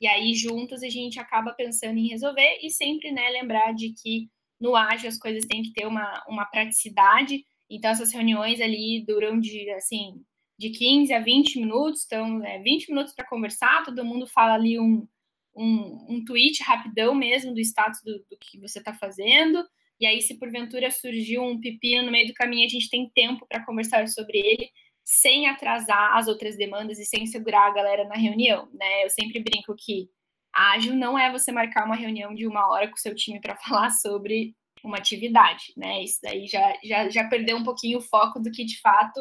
[0.01, 4.27] e aí juntos a gente acaba pensando em resolver, e sempre né, lembrar de que
[4.61, 9.39] no ágil as coisas têm que ter uma, uma praticidade, então essas reuniões ali duram
[9.39, 10.23] de, assim,
[10.57, 14.79] de 15 a 20 minutos, então é 20 minutos para conversar, todo mundo fala ali
[14.79, 15.07] um,
[15.55, 19.65] um, um tweet rapidão mesmo do status do, do que você está fazendo,
[19.99, 23.45] e aí se porventura surgiu um pepino no meio do caminho, a gente tem tempo
[23.47, 24.69] para conversar sobre ele,
[25.03, 29.03] sem atrasar as outras demandas e sem segurar a galera na reunião, né?
[29.03, 30.09] Eu sempre brinco que
[30.53, 33.55] ágil não é você marcar uma reunião de uma hora com o seu time para
[33.63, 36.03] falar sobre uma atividade, né?
[36.03, 39.19] Isso daí já, já, já perdeu um pouquinho o foco do que de fato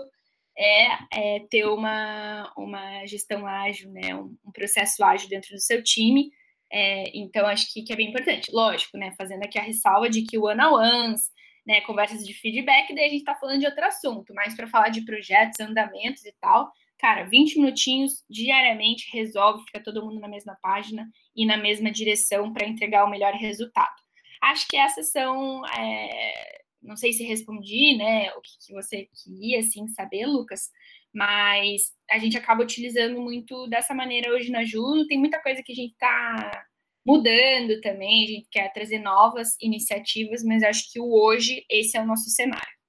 [0.57, 4.15] é, é ter uma, uma gestão ágil, né?
[4.15, 6.31] Um, um processo ágil dentro do seu time.
[6.73, 8.51] É, então, acho que, que é bem importante.
[8.53, 9.13] Lógico, né?
[9.19, 11.31] Fazendo aqui a ressalva de que o one-on-ones,
[11.67, 14.89] né, conversas de feedback, daí a gente está falando de outro assunto, mas para falar
[14.89, 20.57] de projetos, andamentos e tal, cara, 20 minutinhos diariamente resolve, fica todo mundo na mesma
[20.63, 23.95] página e na mesma direção para entregar o melhor resultado.
[24.43, 29.61] Acho que essas são é, não sei se respondi, né, o que, que você queria,
[29.61, 30.71] assim, saber, Lucas,
[31.13, 35.73] mas a gente acaba utilizando muito dessa maneira hoje na Juno, tem muita coisa que
[35.73, 36.65] a gente está
[37.05, 42.01] mudando também, a gente quer trazer novas iniciativas, mas acho que o hoje, esse é
[42.01, 42.80] o nosso cenário.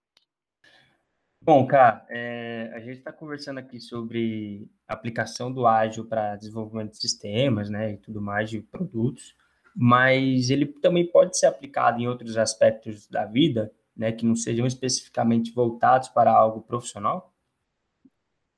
[1.44, 6.98] Bom, cara, é, a gente está conversando aqui sobre aplicação do ágil para desenvolvimento de
[6.98, 9.36] sistemas, né, e tudo mais, de produtos,
[9.76, 14.68] mas ele também pode ser aplicado em outros aspectos da vida, né, que não sejam
[14.68, 17.34] especificamente voltados para algo profissional?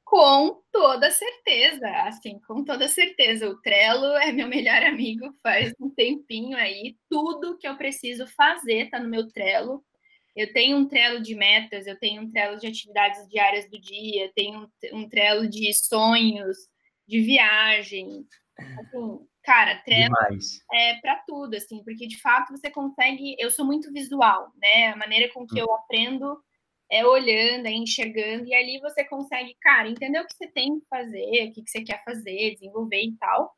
[0.03, 3.49] Com toda certeza, assim, com toda certeza.
[3.49, 6.97] O Trello é meu melhor amigo faz um tempinho aí.
[7.09, 9.83] Tudo que eu preciso fazer está no meu Trello.
[10.35, 14.31] Eu tenho um Trello de metas, eu tenho um Trello de atividades diárias do dia,
[14.35, 16.57] tenho um, Trello de sonhos,
[17.07, 18.25] de viagem.
[18.57, 20.61] Assim, Cara, Trello Demais.
[20.71, 23.35] é para tudo, assim, porque de fato você consegue.
[23.37, 24.87] Eu sou muito visual, né?
[24.87, 25.65] A maneira com que hum.
[25.65, 26.41] eu aprendo
[26.89, 30.85] é olhando, é enxergando, e ali você consegue, cara, entender o que você tem que
[30.87, 33.51] fazer, o que você quer fazer, desenvolver e tal.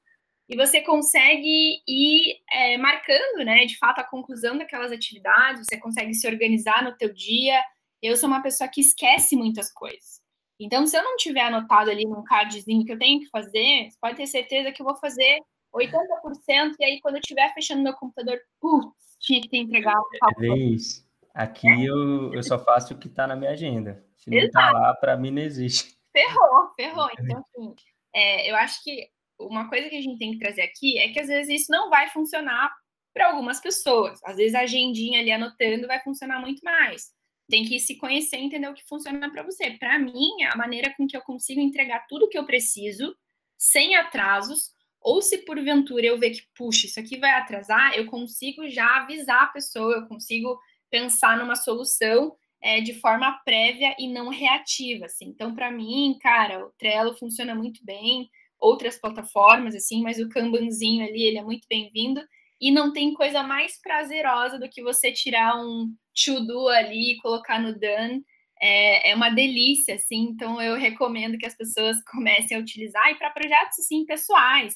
[0.47, 6.13] E você consegue ir é, marcando, né, de fato, a conclusão daquelas atividades, você consegue
[6.13, 7.60] se organizar no teu dia.
[8.01, 10.21] Eu sou uma pessoa que esquece muitas coisas.
[10.60, 13.97] Então, se eu não tiver anotado ali num cardzinho que eu tenho que fazer, você
[13.99, 15.39] pode ter certeza que eu vou fazer
[15.73, 20.01] 80%, e aí quando eu estiver fechando meu computador, putz, tinha que ter entregado.
[20.39, 21.05] É isso.
[21.34, 21.89] Aqui é.
[21.89, 24.05] eu, eu só faço o que está na minha agenda.
[24.15, 25.97] Se não está lá, para mim não existe.
[26.13, 27.10] Ferrou, ferrou.
[27.19, 27.75] Então, assim,
[28.13, 31.19] é, eu acho que uma coisa que a gente tem que trazer aqui é que
[31.19, 32.74] às vezes isso não vai funcionar
[33.13, 34.19] para algumas pessoas.
[34.24, 37.13] Às vezes a agendinha ali anotando vai funcionar muito mais.
[37.50, 39.71] Tem que se conhecer e entender o que funciona para você.
[39.71, 43.15] Para mim, a maneira com que eu consigo entregar tudo que eu preciso,
[43.58, 48.67] sem atrasos, ou se porventura eu ver que, puxa, isso aqui vai atrasar, eu consigo
[48.67, 54.30] já avisar a pessoa, eu consigo pensar numa solução é, de forma prévia e não
[54.30, 55.26] reativa, assim.
[55.26, 58.28] Então, para mim, cara, o Trello funciona muito bem,
[58.60, 62.22] outras plataformas, assim, mas o Kanbanzinho ali, ele é muito bem-vindo.
[62.60, 67.60] E não tem coisa mais prazerosa do que você tirar um to-do ali e colocar
[67.62, 68.24] no done.
[68.62, 70.30] É, é, uma delícia, assim.
[70.30, 74.76] Então, eu recomendo que as pessoas comecem a utilizar e para projetos, assim, pessoais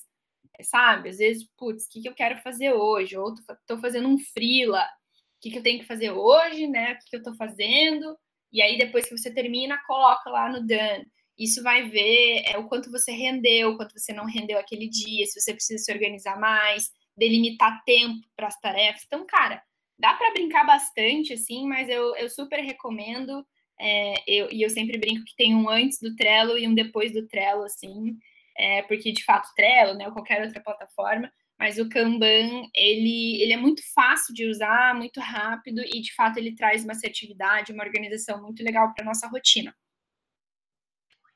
[0.63, 1.10] sabe?
[1.10, 3.18] Às vezes, putz, o que, que eu quero fazer hoje?
[3.18, 3.34] Ou
[3.68, 6.94] tô fazendo um freela, o que, que eu tenho que fazer hoje, né?
[6.94, 8.18] O que, que eu tô fazendo?
[8.52, 11.06] E aí, depois que você termina, coloca lá no done.
[11.39, 15.25] Isso vai ver é, o quanto você rendeu, o quanto você não rendeu aquele dia,
[15.25, 19.04] se você precisa se organizar mais, delimitar tempo para as tarefas.
[19.06, 19.63] Então, cara,
[19.97, 23.45] dá para brincar bastante, assim, mas eu, eu super recomendo.
[23.80, 27.13] É, eu, e eu sempre brinco que tem um antes do Trello e um depois
[27.13, 28.17] do Trello, assim
[28.60, 33.54] é, porque de fato Trello, né, ou qualquer outra plataforma, mas o Kanban, ele, ele
[33.54, 37.84] é muito fácil de usar, muito rápido e de fato ele traz uma assertividade, uma
[37.84, 39.73] organização muito legal para nossa rotina.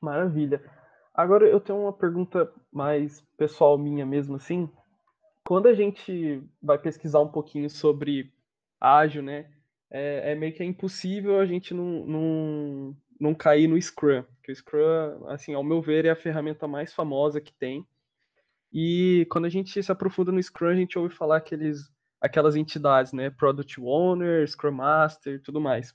[0.04, 0.62] Maravilha.
[1.14, 4.68] Agora eu tenho uma pergunta mais pessoal minha mesmo assim.
[5.46, 8.32] Quando a gente vai pesquisar um pouquinho sobre
[8.80, 9.46] ágil, né,
[9.90, 14.50] é, é meio que é impossível a gente não, não, não cair no Scrum, que
[14.50, 17.86] o Scrum, assim, ao meu ver, é a ferramenta mais famosa que tem.
[18.72, 21.88] E quando a gente se aprofunda no Scrum, a gente ouve falar aqueles,
[22.20, 23.30] aquelas entidades, né?
[23.30, 25.94] Product Owner, Scrum Master tudo mais.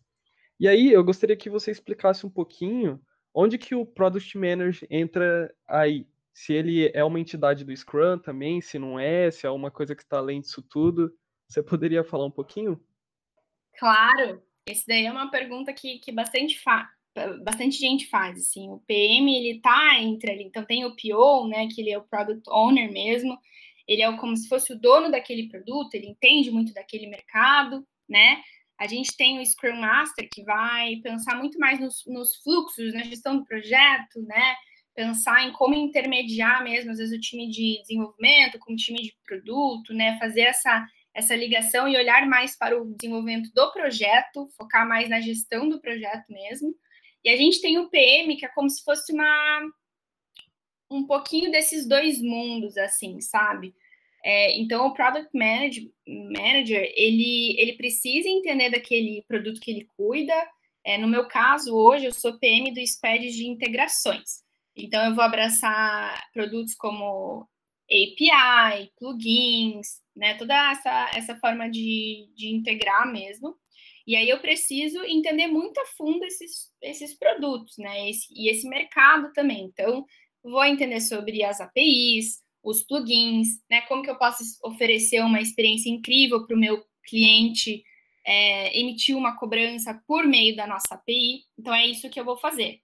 [0.57, 2.99] E aí, eu gostaria que você explicasse um pouquinho
[3.33, 6.07] onde que o Product Manager entra aí.
[6.33, 9.95] Se ele é uma entidade do Scrum também, se não é, se é uma coisa
[9.95, 11.13] que está além disso tudo.
[11.47, 12.79] Você poderia falar um pouquinho?
[13.77, 14.41] Claro.
[14.65, 16.61] esse daí é uma pergunta que, que bastante,
[17.43, 21.67] bastante gente faz, assim, o PM, ele tá entre ali, então tem o PO, né,
[21.67, 23.39] que ele é o Product Owner mesmo,
[23.87, 28.41] ele é como se fosse o dono daquele produto, ele entende muito daquele mercado, né,
[28.79, 33.03] a gente tem o Scrum Master, que vai pensar muito mais nos, nos fluxos, na
[33.03, 34.55] gestão do projeto, né,
[34.95, 39.13] pensar em como intermediar mesmo, às vezes, o time de desenvolvimento com o time de
[39.25, 44.87] produto, né, fazer essa essa ligação e olhar mais para o desenvolvimento do projeto, focar
[44.87, 46.73] mais na gestão do projeto mesmo.
[47.23, 49.61] E a gente tem o PM, que é como se fosse uma
[50.89, 53.75] um pouquinho desses dois mundos, assim, sabe?
[54.23, 60.33] É, então, o Product Manager, manager ele, ele precisa entender daquele produto que ele cuida.
[60.83, 64.43] É, no meu caso, hoje, eu sou PM do Squad de integrações.
[64.75, 67.47] Então, eu vou abraçar produtos como
[67.89, 70.35] API, plugins, né?
[70.35, 73.55] Toda essa, essa forma de, de integrar mesmo.
[74.05, 78.09] E aí eu preciso entender muito a fundo esses, esses produtos, né?
[78.09, 79.65] Esse, e esse mercado também.
[79.65, 80.05] Então,
[80.43, 83.81] vou entender sobre as APIs, os plugins, né?
[83.81, 87.83] Como que eu posso oferecer uma experiência incrível para o meu cliente
[88.25, 91.45] é, emitir uma cobrança por meio da nossa API.
[91.57, 92.79] Então, é isso que eu vou fazer.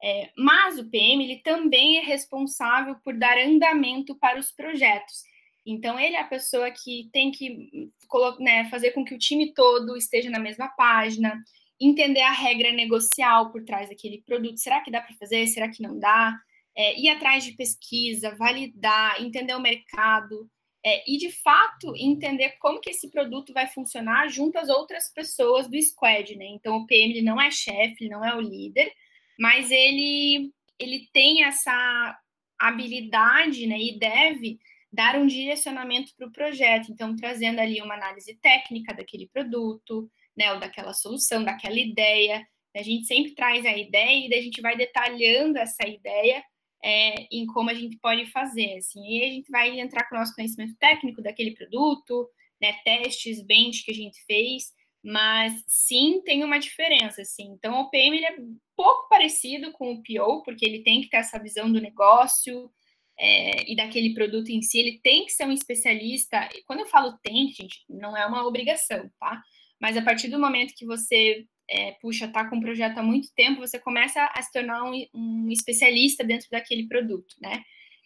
[0.00, 5.22] É, mas o PM ele também é responsável por dar andamento para os projetos.
[5.66, 7.90] Então, ele é a pessoa que tem que
[8.38, 11.42] né, fazer com que o time todo esteja na mesma página,
[11.80, 14.58] entender a regra negocial por trás daquele produto.
[14.58, 15.46] Será que dá para fazer?
[15.48, 16.38] Será que não dá?
[16.78, 20.48] É, ir atrás de pesquisa, validar, entender o mercado
[20.84, 25.68] é, e, de fato, entender como que esse produto vai funcionar junto às outras pessoas
[25.68, 26.46] do squad, né?
[26.46, 28.92] Então, o PM ele não é chefe, não é o líder,
[29.38, 32.18] mas ele, ele tem essa
[32.58, 34.58] habilidade né, e deve
[34.92, 40.52] dar um direcionamento para o projeto, então trazendo ali uma análise técnica daquele produto, né,
[40.52, 42.46] ou daquela solução, daquela ideia.
[42.74, 46.42] A gente sempre traz a ideia e a gente vai detalhando essa ideia
[46.82, 50.18] é, em como a gente pode fazer, assim, e a gente vai entrar com o
[50.18, 52.28] nosso conhecimento técnico daquele produto,
[52.60, 57.52] né, testes, bench que a gente fez, mas sim tem uma diferença, assim.
[57.52, 58.36] Então, o PM ele é
[58.76, 62.70] pouco parecido com o PO, porque ele tem que ter essa visão do negócio
[63.18, 66.48] é, e daquele produto em si, ele tem que ser um especialista.
[66.66, 69.42] Quando eu falo tem, gente, não é uma obrigação, tá?
[69.80, 73.28] Mas a partir do momento que você é, puxa, tá com um projeto há muito
[73.34, 77.62] tempo, você começa a se tornar um, um especialista dentro daquele produto, né?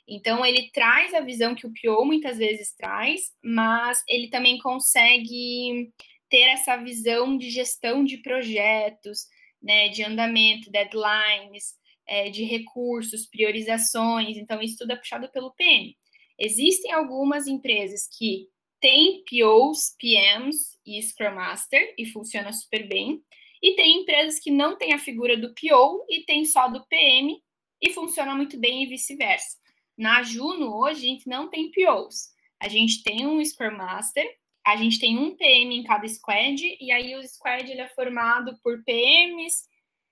[0.07, 5.93] Então, ele traz a visão que o PO muitas vezes traz, mas ele também consegue
[6.29, 9.27] ter essa visão de gestão de projetos,
[9.63, 11.75] né, de andamento, deadlines,
[12.07, 14.37] é, de recursos, priorizações.
[14.37, 15.97] Então, isso tudo é puxado pelo PM.
[16.39, 18.49] Existem algumas empresas que
[18.81, 23.23] têm POs, PMs e Scrum Master e funciona super bem.
[23.63, 27.41] E tem empresas que não têm a figura do PO e tem só do PM
[27.81, 29.59] e funciona muito bem e vice-versa.
[29.97, 32.31] Na Juno, hoje, a gente não tem POs.
[32.61, 34.27] A gente tem um Scrum Master
[34.65, 38.57] a gente tem um PM em cada squad, e aí o squad ele é formado
[38.63, 39.65] por PMs,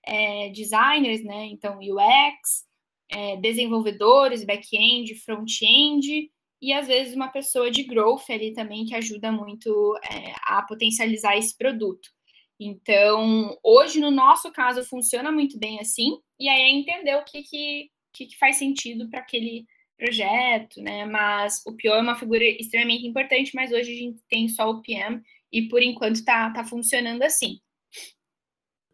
[0.05, 1.45] é, designers, né?
[1.45, 2.65] Então, UX,
[3.09, 6.29] é, desenvolvedores, back-end, front-end,
[6.61, 11.37] e às vezes uma pessoa de growth ali também que ajuda muito é, a potencializar
[11.37, 12.09] esse produto.
[12.63, 17.41] Então, hoje, no nosso caso, funciona muito bem assim, e aí é entender o que,
[17.41, 19.65] que, que faz sentido para aquele
[19.97, 21.03] projeto, né?
[21.05, 24.79] Mas o PO é uma figura extremamente importante, mas hoje a gente tem só o
[24.79, 27.59] PM e por enquanto está tá funcionando assim.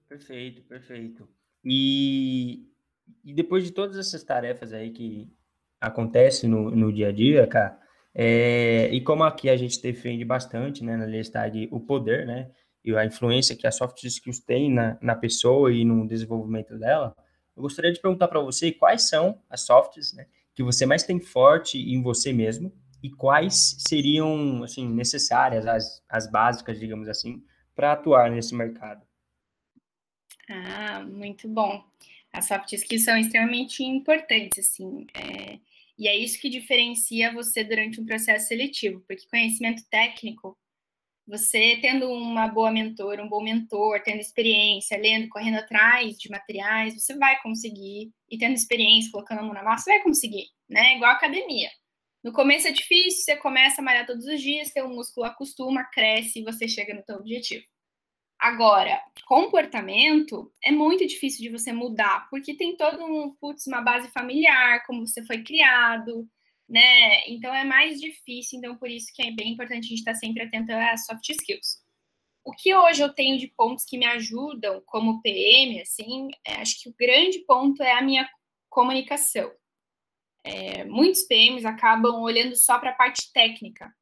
[0.08, 1.27] Perfeito, perfeito.
[1.65, 2.69] E,
[3.25, 5.30] e depois de todas essas tarefas aí que
[5.82, 7.77] acontecem no, no dia a dia, cara,
[8.15, 12.49] é, e como aqui a gente defende bastante, né, na Lestag, o poder, né,
[12.88, 17.15] e a influência que a soft skills tem na, na pessoa e no desenvolvimento dela,
[17.56, 21.19] eu gostaria de perguntar para você quais são as softs, né, que você mais tem
[21.19, 22.71] forte em você mesmo
[23.04, 27.43] e quais seriam assim necessárias as, as básicas, digamos assim,
[27.76, 29.06] para atuar nesse mercado?
[30.50, 31.83] Ah, muito bom.
[32.31, 35.60] As soft skills são extremamente importantes, assim, é,
[35.98, 40.56] e é isso que diferencia você durante um processo seletivo, porque conhecimento técnico,
[41.28, 46.94] você tendo uma boa mentora, um bom mentor, tendo experiência, lendo, correndo atrás de materiais,
[46.94, 50.96] você vai conseguir e tendo experiência, colocando a mão na massa, você vai conseguir, né?
[50.96, 51.69] Igual academia.
[52.23, 56.40] No começo é difícil, você começa a malhar todos os dias, seu músculo acostuma, cresce
[56.40, 57.63] e você chega no seu objetivo.
[58.40, 64.10] Agora, comportamento é muito difícil de você mudar, porque tem todo um, putz, uma base
[64.10, 66.28] familiar, como você foi criado,
[66.67, 67.27] né?
[67.27, 70.43] Então é mais difícil, então por isso que é bem importante a gente estar sempre
[70.43, 71.83] atento às soft skills.
[72.43, 76.81] o que hoje eu tenho de pontos que me ajudam como PM, assim, é, acho
[76.81, 78.29] que o grande ponto é a minha
[78.69, 79.51] comunicação.
[80.43, 83.93] É, muitos PMs acabam olhando só para a parte técnica.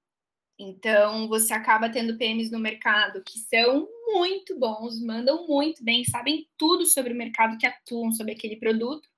[0.60, 6.48] Então, você acaba tendo PMs no mercado que são muito bons, mandam muito bem, sabem
[6.58, 9.10] tudo sobre o mercado que atuam sobre aquele produto,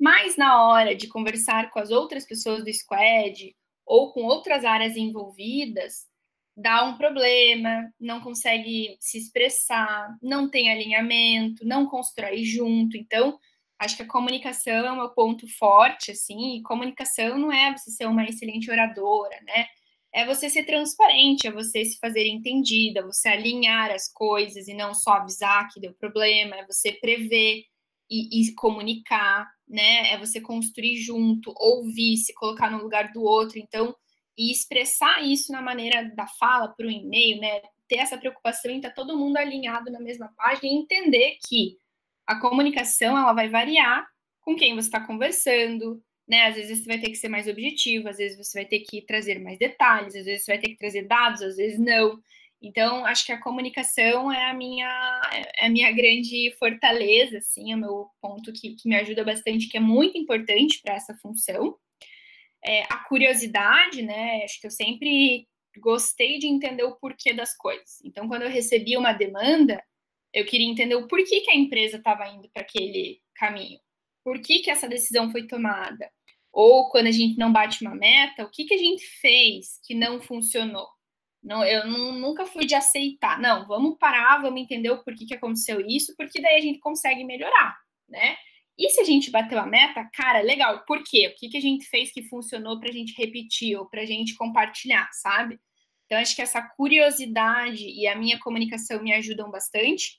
[0.00, 4.96] mas na hora de conversar com as outras pessoas do squad ou com outras áreas
[4.96, 6.06] envolvidas,
[6.56, 12.96] dá um problema, não consegue se expressar, não tem alinhamento, não constrói junto.
[12.96, 13.38] Então,
[13.78, 18.06] acho que a comunicação é um ponto forte, assim, e comunicação não é você ser
[18.06, 19.66] uma excelente oradora, né?
[20.12, 24.92] É você ser transparente, é você se fazer entendida, você alinhar as coisas e não
[24.94, 27.64] só avisar que deu problema, é você prever
[28.10, 30.12] e, e comunicar, né?
[30.12, 33.58] É você construir junto, ouvir, se colocar no lugar do outro.
[33.58, 33.94] Então,
[34.36, 37.62] e expressar isso na maneira da fala para o e-mail, né?
[37.88, 41.76] Ter essa preocupação em estar tá todo mundo alinhado na mesma página e entender que
[42.26, 44.06] a comunicação ela vai variar
[44.40, 46.46] com quem você está conversando, né?
[46.46, 49.02] Às vezes você vai ter que ser mais objetivo, às vezes você vai ter que
[49.02, 52.20] trazer mais detalhes, às vezes você vai ter que trazer dados, às vezes não.
[52.62, 55.20] Então, acho que a comunicação é a minha,
[55.58, 59.68] é a minha grande fortaleza, assim, é o meu ponto que, que me ajuda bastante,
[59.68, 61.76] que é muito importante para essa função.
[62.62, 64.44] É, a curiosidade, né?
[64.44, 65.48] Acho que eu sempre
[65.78, 68.00] gostei de entender o porquê das coisas.
[68.04, 69.82] Então, quando eu recebi uma demanda,
[70.32, 73.80] eu queria entender o porquê que a empresa estava indo para aquele caminho.
[74.22, 76.10] Por que, que essa decisão foi tomada?
[76.52, 79.94] Ou quando a gente não bate uma meta, o que, que a gente fez que
[79.94, 80.86] não funcionou?
[81.42, 83.40] Não, eu nunca fui de aceitar.
[83.40, 87.24] Não, vamos parar, vamos entender o porquê que aconteceu isso, porque daí a gente consegue
[87.24, 87.76] melhorar,
[88.08, 88.36] né?
[88.78, 91.28] E se a gente bateu a meta, cara, legal, por quê?
[91.28, 94.06] O que, que a gente fez que funcionou para a gente repetir ou para a
[94.06, 95.58] gente compartilhar, sabe?
[96.06, 100.18] Então, acho que essa curiosidade e a minha comunicação me ajudam bastante.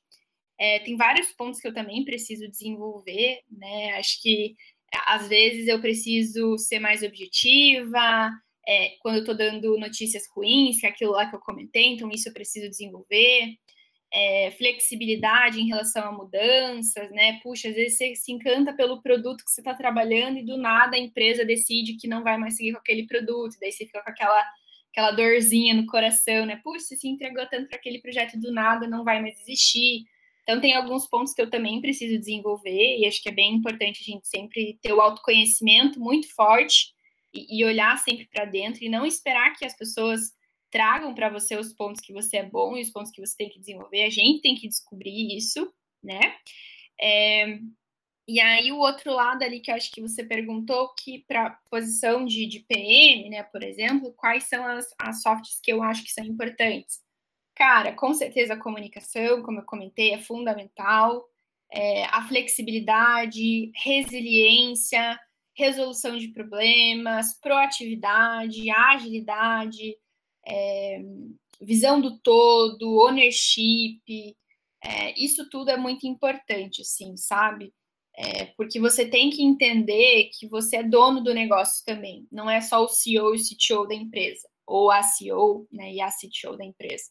[0.59, 3.97] É, tem vários pontos que eu também preciso desenvolver, né?
[3.97, 4.55] Acho que
[5.07, 8.30] às vezes eu preciso ser mais objetiva,
[8.72, 12.09] é, quando eu estou dando notícias ruins, que é aquilo lá que eu comentei, então
[12.09, 13.57] isso eu preciso desenvolver.
[14.13, 17.39] É, flexibilidade em relação a mudanças, né?
[17.43, 20.95] Puxa, às vezes você se encanta pelo produto que você está trabalhando e do nada
[20.95, 24.09] a empresa decide que não vai mais seguir com aquele produto, daí você fica com
[24.09, 24.43] aquela
[24.91, 26.59] aquela dorzinha no coração, né?
[26.63, 30.03] Puxa, você se entregou tanto para aquele projeto do nada, não vai mais existir.
[30.43, 34.01] Então, tem alguns pontos que eu também preciso desenvolver, e acho que é bem importante
[34.01, 36.93] a gente sempre ter o autoconhecimento muito forte
[37.34, 40.34] e, e olhar sempre para dentro e não esperar que as pessoas
[40.70, 43.50] tragam para você os pontos que você é bom e os pontos que você tem
[43.50, 44.04] que desenvolver.
[44.04, 45.72] A gente tem que descobrir isso,
[46.02, 46.20] né?
[47.00, 47.60] É,
[48.28, 52.26] e aí, o outro lado ali que eu acho que você perguntou, que para posição
[52.26, 56.12] de, de PM, né, por exemplo, quais são as, as softs que eu acho que
[56.12, 57.02] são importantes?
[57.56, 61.28] Cara, com certeza a comunicação, como eu comentei, é fundamental.
[61.74, 65.20] É, a flexibilidade, resiliência,
[65.62, 69.95] resolução de problemas, proatividade, agilidade,
[70.45, 70.99] é,
[71.62, 74.01] visão do todo, ownership,
[74.84, 77.72] é, isso tudo é muito importante, assim, sabe?
[78.16, 82.59] É, porque você tem que entender que você é dono do negócio também, não é
[82.59, 86.57] só o CEO e o CTO da empresa, ou a CEO né, e a CTO
[86.57, 87.05] da empresa.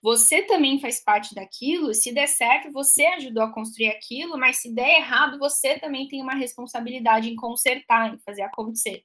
[0.00, 4.72] Você também faz parte daquilo, se der certo, você ajudou a construir aquilo, mas se
[4.72, 9.04] der errado, você também tem uma responsabilidade em consertar, em fazer acontecer.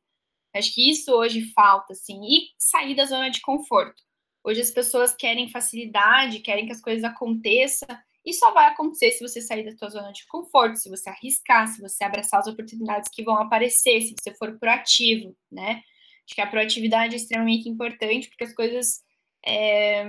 [0.53, 4.03] Acho que isso hoje falta, assim, e sair da zona de conforto.
[4.43, 7.87] Hoje as pessoas querem facilidade, querem que as coisas aconteçam,
[8.25, 11.67] e só vai acontecer se você sair da sua zona de conforto, se você arriscar,
[11.67, 15.81] se você abraçar as oportunidades que vão aparecer, se você for proativo, né?
[16.25, 19.01] Acho que a proatividade é extremamente importante, porque as coisas
[19.45, 20.05] é,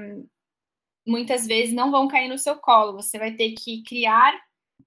[1.07, 2.95] muitas vezes não vão cair no seu colo.
[2.95, 4.35] Você vai ter que criar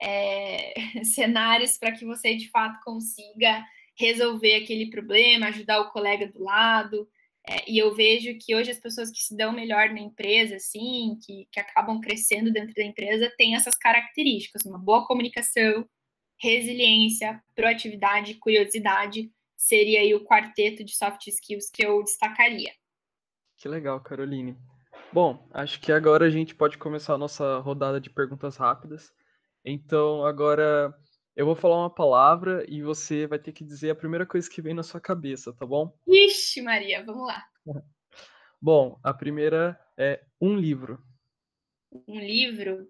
[0.02, 3.64] é, cenários para que você de fato consiga
[3.98, 7.08] resolver aquele problema, ajudar o colega do lado.
[7.50, 11.18] É, e eu vejo que hoje as pessoas que se dão melhor na empresa, assim,
[11.26, 15.88] que, que acabam crescendo dentro da empresa, têm essas características: uma boa comunicação,
[16.40, 19.32] resiliência, proatividade, curiosidade.
[19.56, 22.72] Seria aí o quarteto de soft skills que eu destacaria.
[23.58, 24.56] Que legal, Caroline.
[25.14, 29.14] Bom, acho que agora a gente pode começar a nossa rodada de perguntas rápidas.
[29.64, 30.94] Então, agora
[31.36, 34.62] eu vou falar uma palavra e você vai ter que dizer a primeira coisa que
[34.62, 35.98] vem na sua cabeça, tá bom?
[36.08, 37.44] Ixi, Maria, vamos lá.
[38.60, 41.02] Bom, a primeira é um livro.
[42.08, 42.90] Um livro?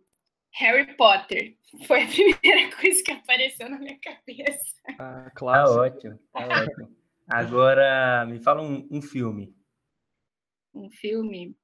[0.54, 1.58] Harry Potter.
[1.86, 4.82] Foi a primeira coisa que apareceu na minha cabeça.
[4.98, 5.68] Ah, claro.
[5.68, 6.98] Tá ótimo, tá ótimo.
[7.28, 9.54] Agora, me fala um, um filme.
[10.74, 11.56] Um filme?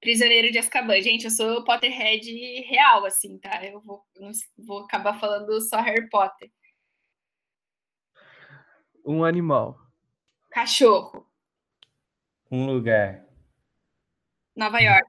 [0.00, 1.00] Prisioneiro de Azkaban.
[1.02, 2.30] Gente, eu sou Potterhead
[2.62, 3.64] real, assim, tá?
[3.64, 4.02] Eu vou,
[4.58, 6.50] vou acabar falando só Harry Potter.
[9.04, 9.78] Um animal.
[10.50, 11.26] Cachorro.
[12.50, 13.24] Um lugar.
[14.56, 15.08] Nova York.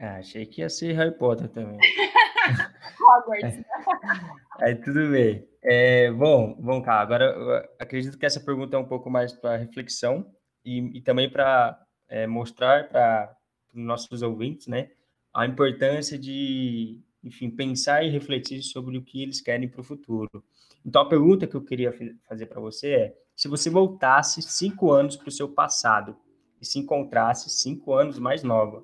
[0.00, 1.78] Ah, achei que ia ser Harry Potter também.
[3.00, 3.64] Hogwarts.
[4.60, 5.48] Aí tudo bem.
[5.62, 7.00] É, bom, vamos cá.
[7.00, 10.30] Agora, acredito que essa pergunta é um pouco mais para reflexão
[10.64, 13.34] e, e também para é, mostrar para
[13.74, 14.90] nossos ouvintes, né,
[15.32, 20.44] a importância de, enfim, pensar e refletir sobre o que eles querem para o futuro.
[20.84, 21.92] Então, a pergunta que eu queria
[22.28, 26.16] fazer para você é: se você voltasse cinco anos para o seu passado
[26.60, 28.78] e se encontrasse cinco anos mais nova,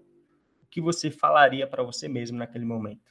[0.62, 3.10] o que você falaria para você mesmo naquele momento?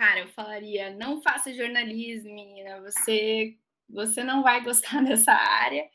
[0.00, 5.86] cara, eu falaria, não faça jornalismo, menina, você, você não vai gostar dessa área,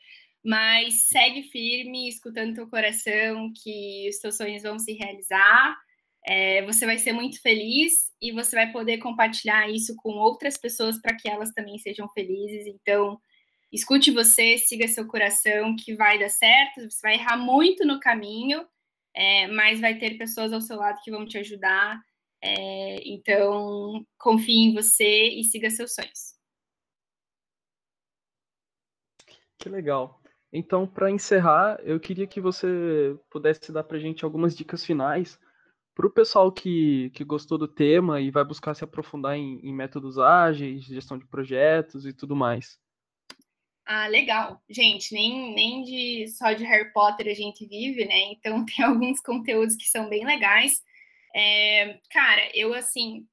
[0.46, 5.76] mas segue firme, escutando teu coração, que os teus sonhos vão se realizar,
[6.24, 11.00] é, você vai ser muito feliz e você vai poder compartilhar isso com outras pessoas
[11.02, 12.64] para que elas também sejam felizes.
[12.66, 13.20] Então,
[13.72, 16.88] escute você, siga seu coração, que vai dar certo.
[16.88, 18.64] Você vai errar muito no caminho,
[19.14, 22.00] é, mas vai ter pessoas ao seu lado que vão te ajudar.
[22.40, 26.36] É, então, confie em você e siga seus sonhos.
[29.58, 30.20] Que legal.
[30.56, 35.38] Então, para encerrar, eu queria que você pudesse dar para gente algumas dicas finais
[35.94, 39.74] para o pessoal que, que gostou do tema e vai buscar se aprofundar em, em
[39.74, 42.78] métodos ágeis, gestão de projetos e tudo mais.
[43.84, 44.62] Ah, legal.
[44.68, 48.32] Gente, nem, nem de só de Harry Potter a gente vive, né?
[48.32, 50.82] Então tem alguns conteúdos que são bem legais.
[51.34, 53.26] É, cara, eu assim,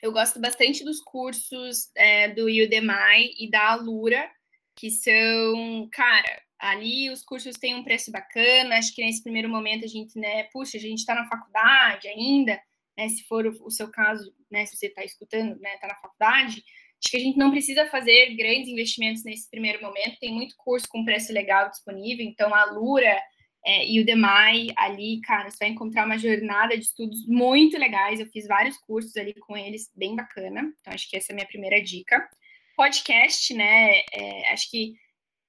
[0.00, 4.30] eu gosto bastante dos cursos é, do Udemy e da Alura,
[4.74, 8.78] que são, cara, ali os cursos têm um preço bacana.
[8.78, 12.60] Acho que nesse primeiro momento a gente, né, puxa, a gente está na faculdade ainda,
[12.96, 13.08] né?
[13.08, 16.64] Se for o, o seu caso, né, se você está escutando, né, está na faculdade,
[16.98, 20.18] acho que a gente não precisa fazer grandes investimentos nesse primeiro momento.
[20.18, 23.20] Tem muito curso com preço legal disponível, então a Alura
[23.66, 28.20] é, e o Demai ali, cara, você vai encontrar uma jornada de estudos muito legais.
[28.20, 30.70] Eu fiz vários cursos ali com eles, bem bacana.
[30.80, 32.28] Então, acho que essa é a minha primeira dica.
[32.76, 34.00] Podcast, né?
[34.12, 34.94] É, acho que,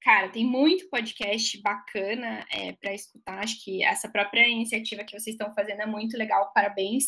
[0.06, 3.40] cara, tem muito podcast bacana é, para escutar.
[3.40, 7.06] Acho que essa própria iniciativa que vocês estão fazendo é muito legal, parabéns.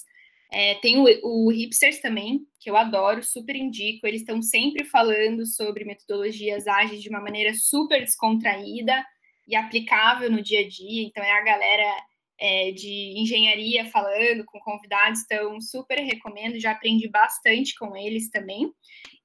[0.52, 4.08] É, tem o, o Hipsters também, que eu adoro, super indico.
[4.08, 9.06] Eles estão sempre falando sobre metodologias ágeis de uma maneira super descontraída
[9.48, 11.04] e aplicável no dia a dia.
[11.04, 12.04] Então, é a galera
[12.40, 18.72] é, de engenharia falando com convidados, então super recomendo, já aprendi bastante com eles também.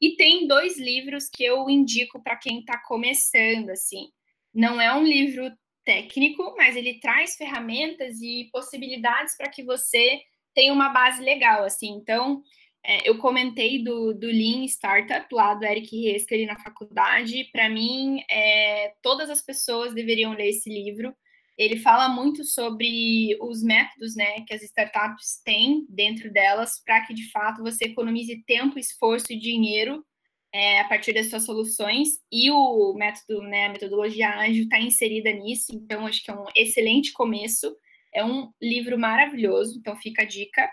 [0.01, 4.09] E tem dois livros que eu indico para quem está começando, assim.
[4.55, 5.51] Não é um livro
[5.85, 10.21] técnico, mas ele traz ferramentas e possibilidades para que você
[10.55, 11.91] tenha uma base legal, assim.
[11.91, 12.43] Então,
[12.85, 17.49] é, eu comentei do, do Lean Startup lá do Eric Resker ali na faculdade.
[17.53, 21.15] Para mim, é, todas as pessoas deveriam ler esse livro.
[21.57, 27.13] Ele fala muito sobre os métodos né, que as startups têm dentro delas para que,
[27.13, 30.05] de fato, você economize tempo, esforço e dinheiro
[30.53, 32.09] é, a partir das suas soluções.
[32.31, 35.75] E o método, né, a metodologia ágil está inserida nisso.
[35.75, 37.75] Então, acho que é um excelente começo.
[38.15, 40.71] É um livro maravilhoso, então fica a dica.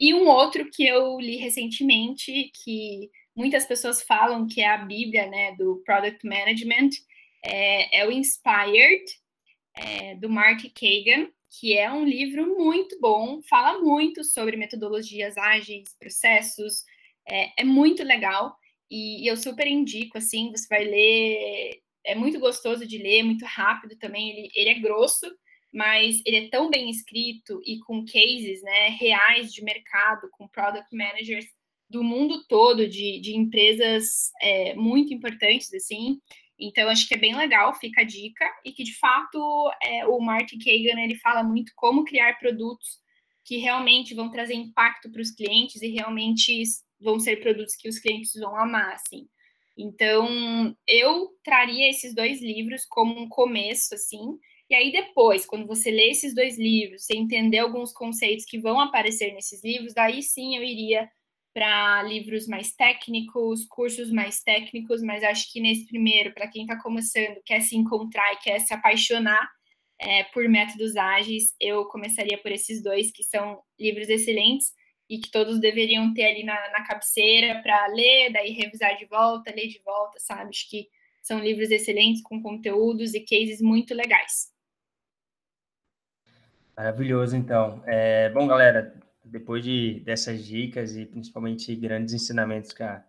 [0.00, 5.26] E um outro que eu li recentemente, que muitas pessoas falam que é a Bíblia
[5.26, 6.90] né, do Product Management,
[7.44, 9.04] é, é o Inspired,
[9.76, 15.94] é, do Mark Kagan, que é um livro muito bom, fala muito sobre metodologias ágeis,
[15.98, 16.84] processos,
[17.28, 18.56] é, é muito legal
[18.90, 23.44] e, e, eu super indico, assim, você vai ler, é muito gostoso de ler, muito
[23.44, 25.26] rápido também, ele, ele é grosso,
[25.72, 30.94] mas ele é tão bem escrito e com cases né, reais de mercado, com product
[30.96, 31.46] managers
[31.88, 36.20] do mundo todo, de, de empresas é, muito importantes, assim.
[36.58, 40.18] Então, acho que é bem legal, fica a dica, e que, de fato, é, o
[40.20, 42.98] Mark Kagan, ele fala muito como criar produtos
[43.44, 46.62] que realmente vão trazer impacto para os clientes e realmente
[47.00, 49.28] vão ser produtos que os clientes vão amar, assim.
[49.76, 54.38] Então, eu traria esses dois livros como um começo, assim,
[54.68, 58.80] e aí depois, quando você lê esses dois livros, você entender alguns conceitos que vão
[58.80, 61.08] aparecer nesses livros, daí sim eu iria
[61.56, 66.78] para livros mais técnicos, cursos mais técnicos, mas acho que nesse primeiro, para quem está
[66.78, 69.50] começando, quer se encontrar e quer se apaixonar
[69.98, 74.74] é, por métodos ágeis, eu começaria por esses dois, que são livros excelentes
[75.08, 79.50] e que todos deveriam ter ali na, na cabeceira para ler, daí revisar de volta,
[79.50, 80.50] ler de volta, sabe?
[80.50, 80.86] Acho que
[81.22, 84.52] são livros excelentes com conteúdos e cases muito legais.
[86.76, 87.82] Maravilhoso, então.
[87.86, 93.04] É, bom, galera, depois de, dessas dicas e principalmente grandes ensinamentos que a,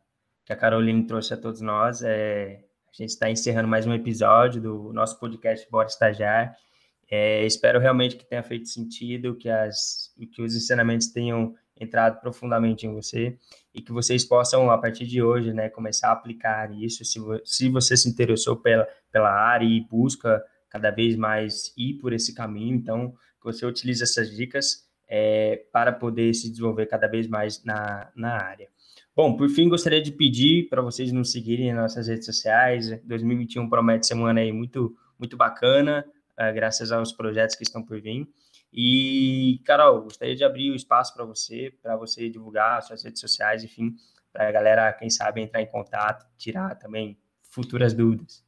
[0.46, 4.62] que a Caroline trouxe a todos nós, é, a gente está encerrando mais um episódio
[4.62, 6.56] do nosso podcast Bora Estagiar.
[7.10, 12.88] É, espero realmente que tenha feito sentido, que, as, que os ensinamentos tenham entrado profundamente
[12.88, 13.38] em você
[13.74, 17.06] e que vocês possam, a partir de hoje, né, começar a aplicar isso.
[17.06, 22.12] Se, se você se interessou pela, pela área e busca cada vez mais ir por
[22.12, 27.28] esse caminho, então, que você utilize essas dicas é, para poder se desenvolver cada vez
[27.28, 28.68] mais na, na área.
[29.16, 33.02] Bom, por fim, gostaria de pedir para vocês nos seguirem nas nossas redes sociais.
[33.04, 38.00] 2021 promete ser ano aí muito, muito bacana, uh, graças aos projetos que estão por
[38.00, 38.28] vir.
[38.72, 43.64] E, Carol, gostaria de abrir o espaço para você, para você divulgar suas redes sociais,
[43.64, 43.96] enfim,
[44.32, 48.47] para a galera, quem sabe, entrar em contato, tirar também futuras dúvidas.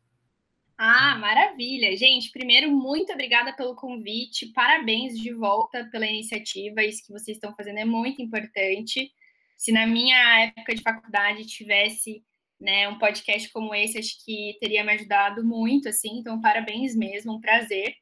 [0.82, 1.94] Ah, maravilha!
[1.98, 7.54] Gente, primeiro, muito obrigada pelo convite, parabéns de volta pela iniciativa, isso que vocês estão
[7.54, 9.12] fazendo é muito importante.
[9.58, 12.24] Se na minha época de faculdade tivesse
[12.58, 17.34] né, um podcast como esse, acho que teria me ajudado muito, assim, então parabéns mesmo,
[17.34, 17.94] um prazer.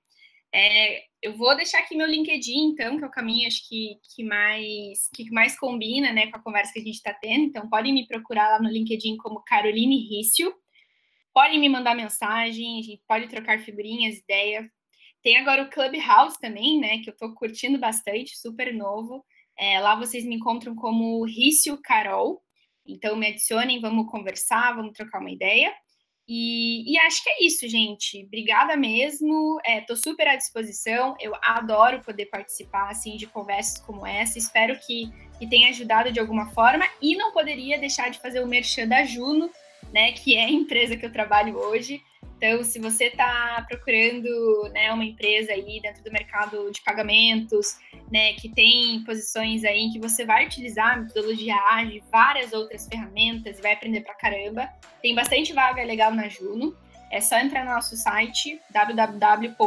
[0.53, 4.23] É, eu vou deixar aqui meu LinkedIn, então, que é o caminho acho que, que,
[4.23, 7.45] mais, que mais combina né, com a conversa que a gente está tendo.
[7.45, 10.53] Então, podem me procurar lá no LinkedIn como Caroline Rício.
[11.37, 14.65] Podem me mandar mensagem, a gente pode trocar figurinhas, ideias.
[15.21, 16.97] Tem agora o Clubhouse também, né?
[16.97, 19.23] Que eu estou curtindo bastante, super novo.
[19.55, 22.41] É, lá vocês me encontram como Rício Carol.
[22.83, 25.71] Então me adicionem, vamos conversar, vamos trocar uma ideia.
[26.27, 28.25] E, e, acho que é isso, gente.
[28.25, 29.59] Obrigada mesmo.
[29.63, 31.15] Estou é, super à disposição.
[31.19, 34.39] Eu adoro poder participar assim de conversas como essa.
[34.39, 36.89] Espero que, que tenha ajudado de alguma forma.
[36.99, 39.51] E não poderia deixar de fazer o merchan da Juno,
[39.93, 40.11] né?
[40.11, 42.01] Que é a empresa que eu trabalho hoje.
[42.37, 47.79] Então, se você está procurando né, uma empresa aí dentro do mercado de pagamentos,
[48.11, 52.87] né, que tem posições aí em que você vai utilizar a metodologia ágil, várias outras
[52.87, 54.69] ferramentas vai aprender pra caramba,
[55.01, 56.77] tem bastante vaga legal na Juno.
[57.11, 59.57] É só entrar no nosso site www.juno.com.br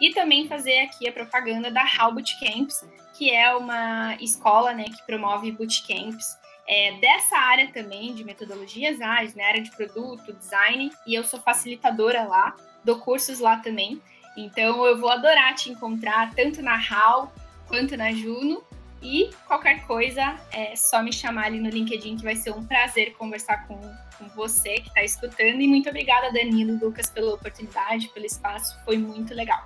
[0.00, 2.86] e também fazer aqui a propaganda da How Bootcamps,
[3.16, 6.36] que é uma escola né, que promove bootcamps
[6.68, 11.22] é, dessa área também de metodologias ágeis, na né, área de produto, design, e eu
[11.22, 14.00] sou facilitadora lá, dou cursos lá também.
[14.36, 17.32] Então eu vou adorar te encontrar tanto na HAL
[17.68, 18.62] quanto na Juno.
[19.02, 23.14] E qualquer coisa, é só me chamar ali no LinkedIn que vai ser um prazer
[23.14, 23.78] conversar com,
[24.18, 25.60] com você que está escutando.
[25.60, 28.76] E muito obrigada, Danilo e Lucas, pela oportunidade, pelo espaço.
[28.84, 29.64] Foi muito legal.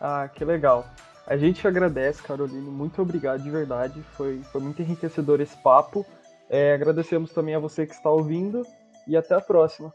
[0.00, 0.88] Ah, que legal.
[1.26, 2.70] A gente agradece, Caroline.
[2.70, 4.02] Muito obrigado de verdade.
[4.16, 6.06] Foi, foi muito enriquecedor esse papo.
[6.52, 8.60] É, agradecemos também a você que está ouvindo
[9.08, 9.90] e até a próxima.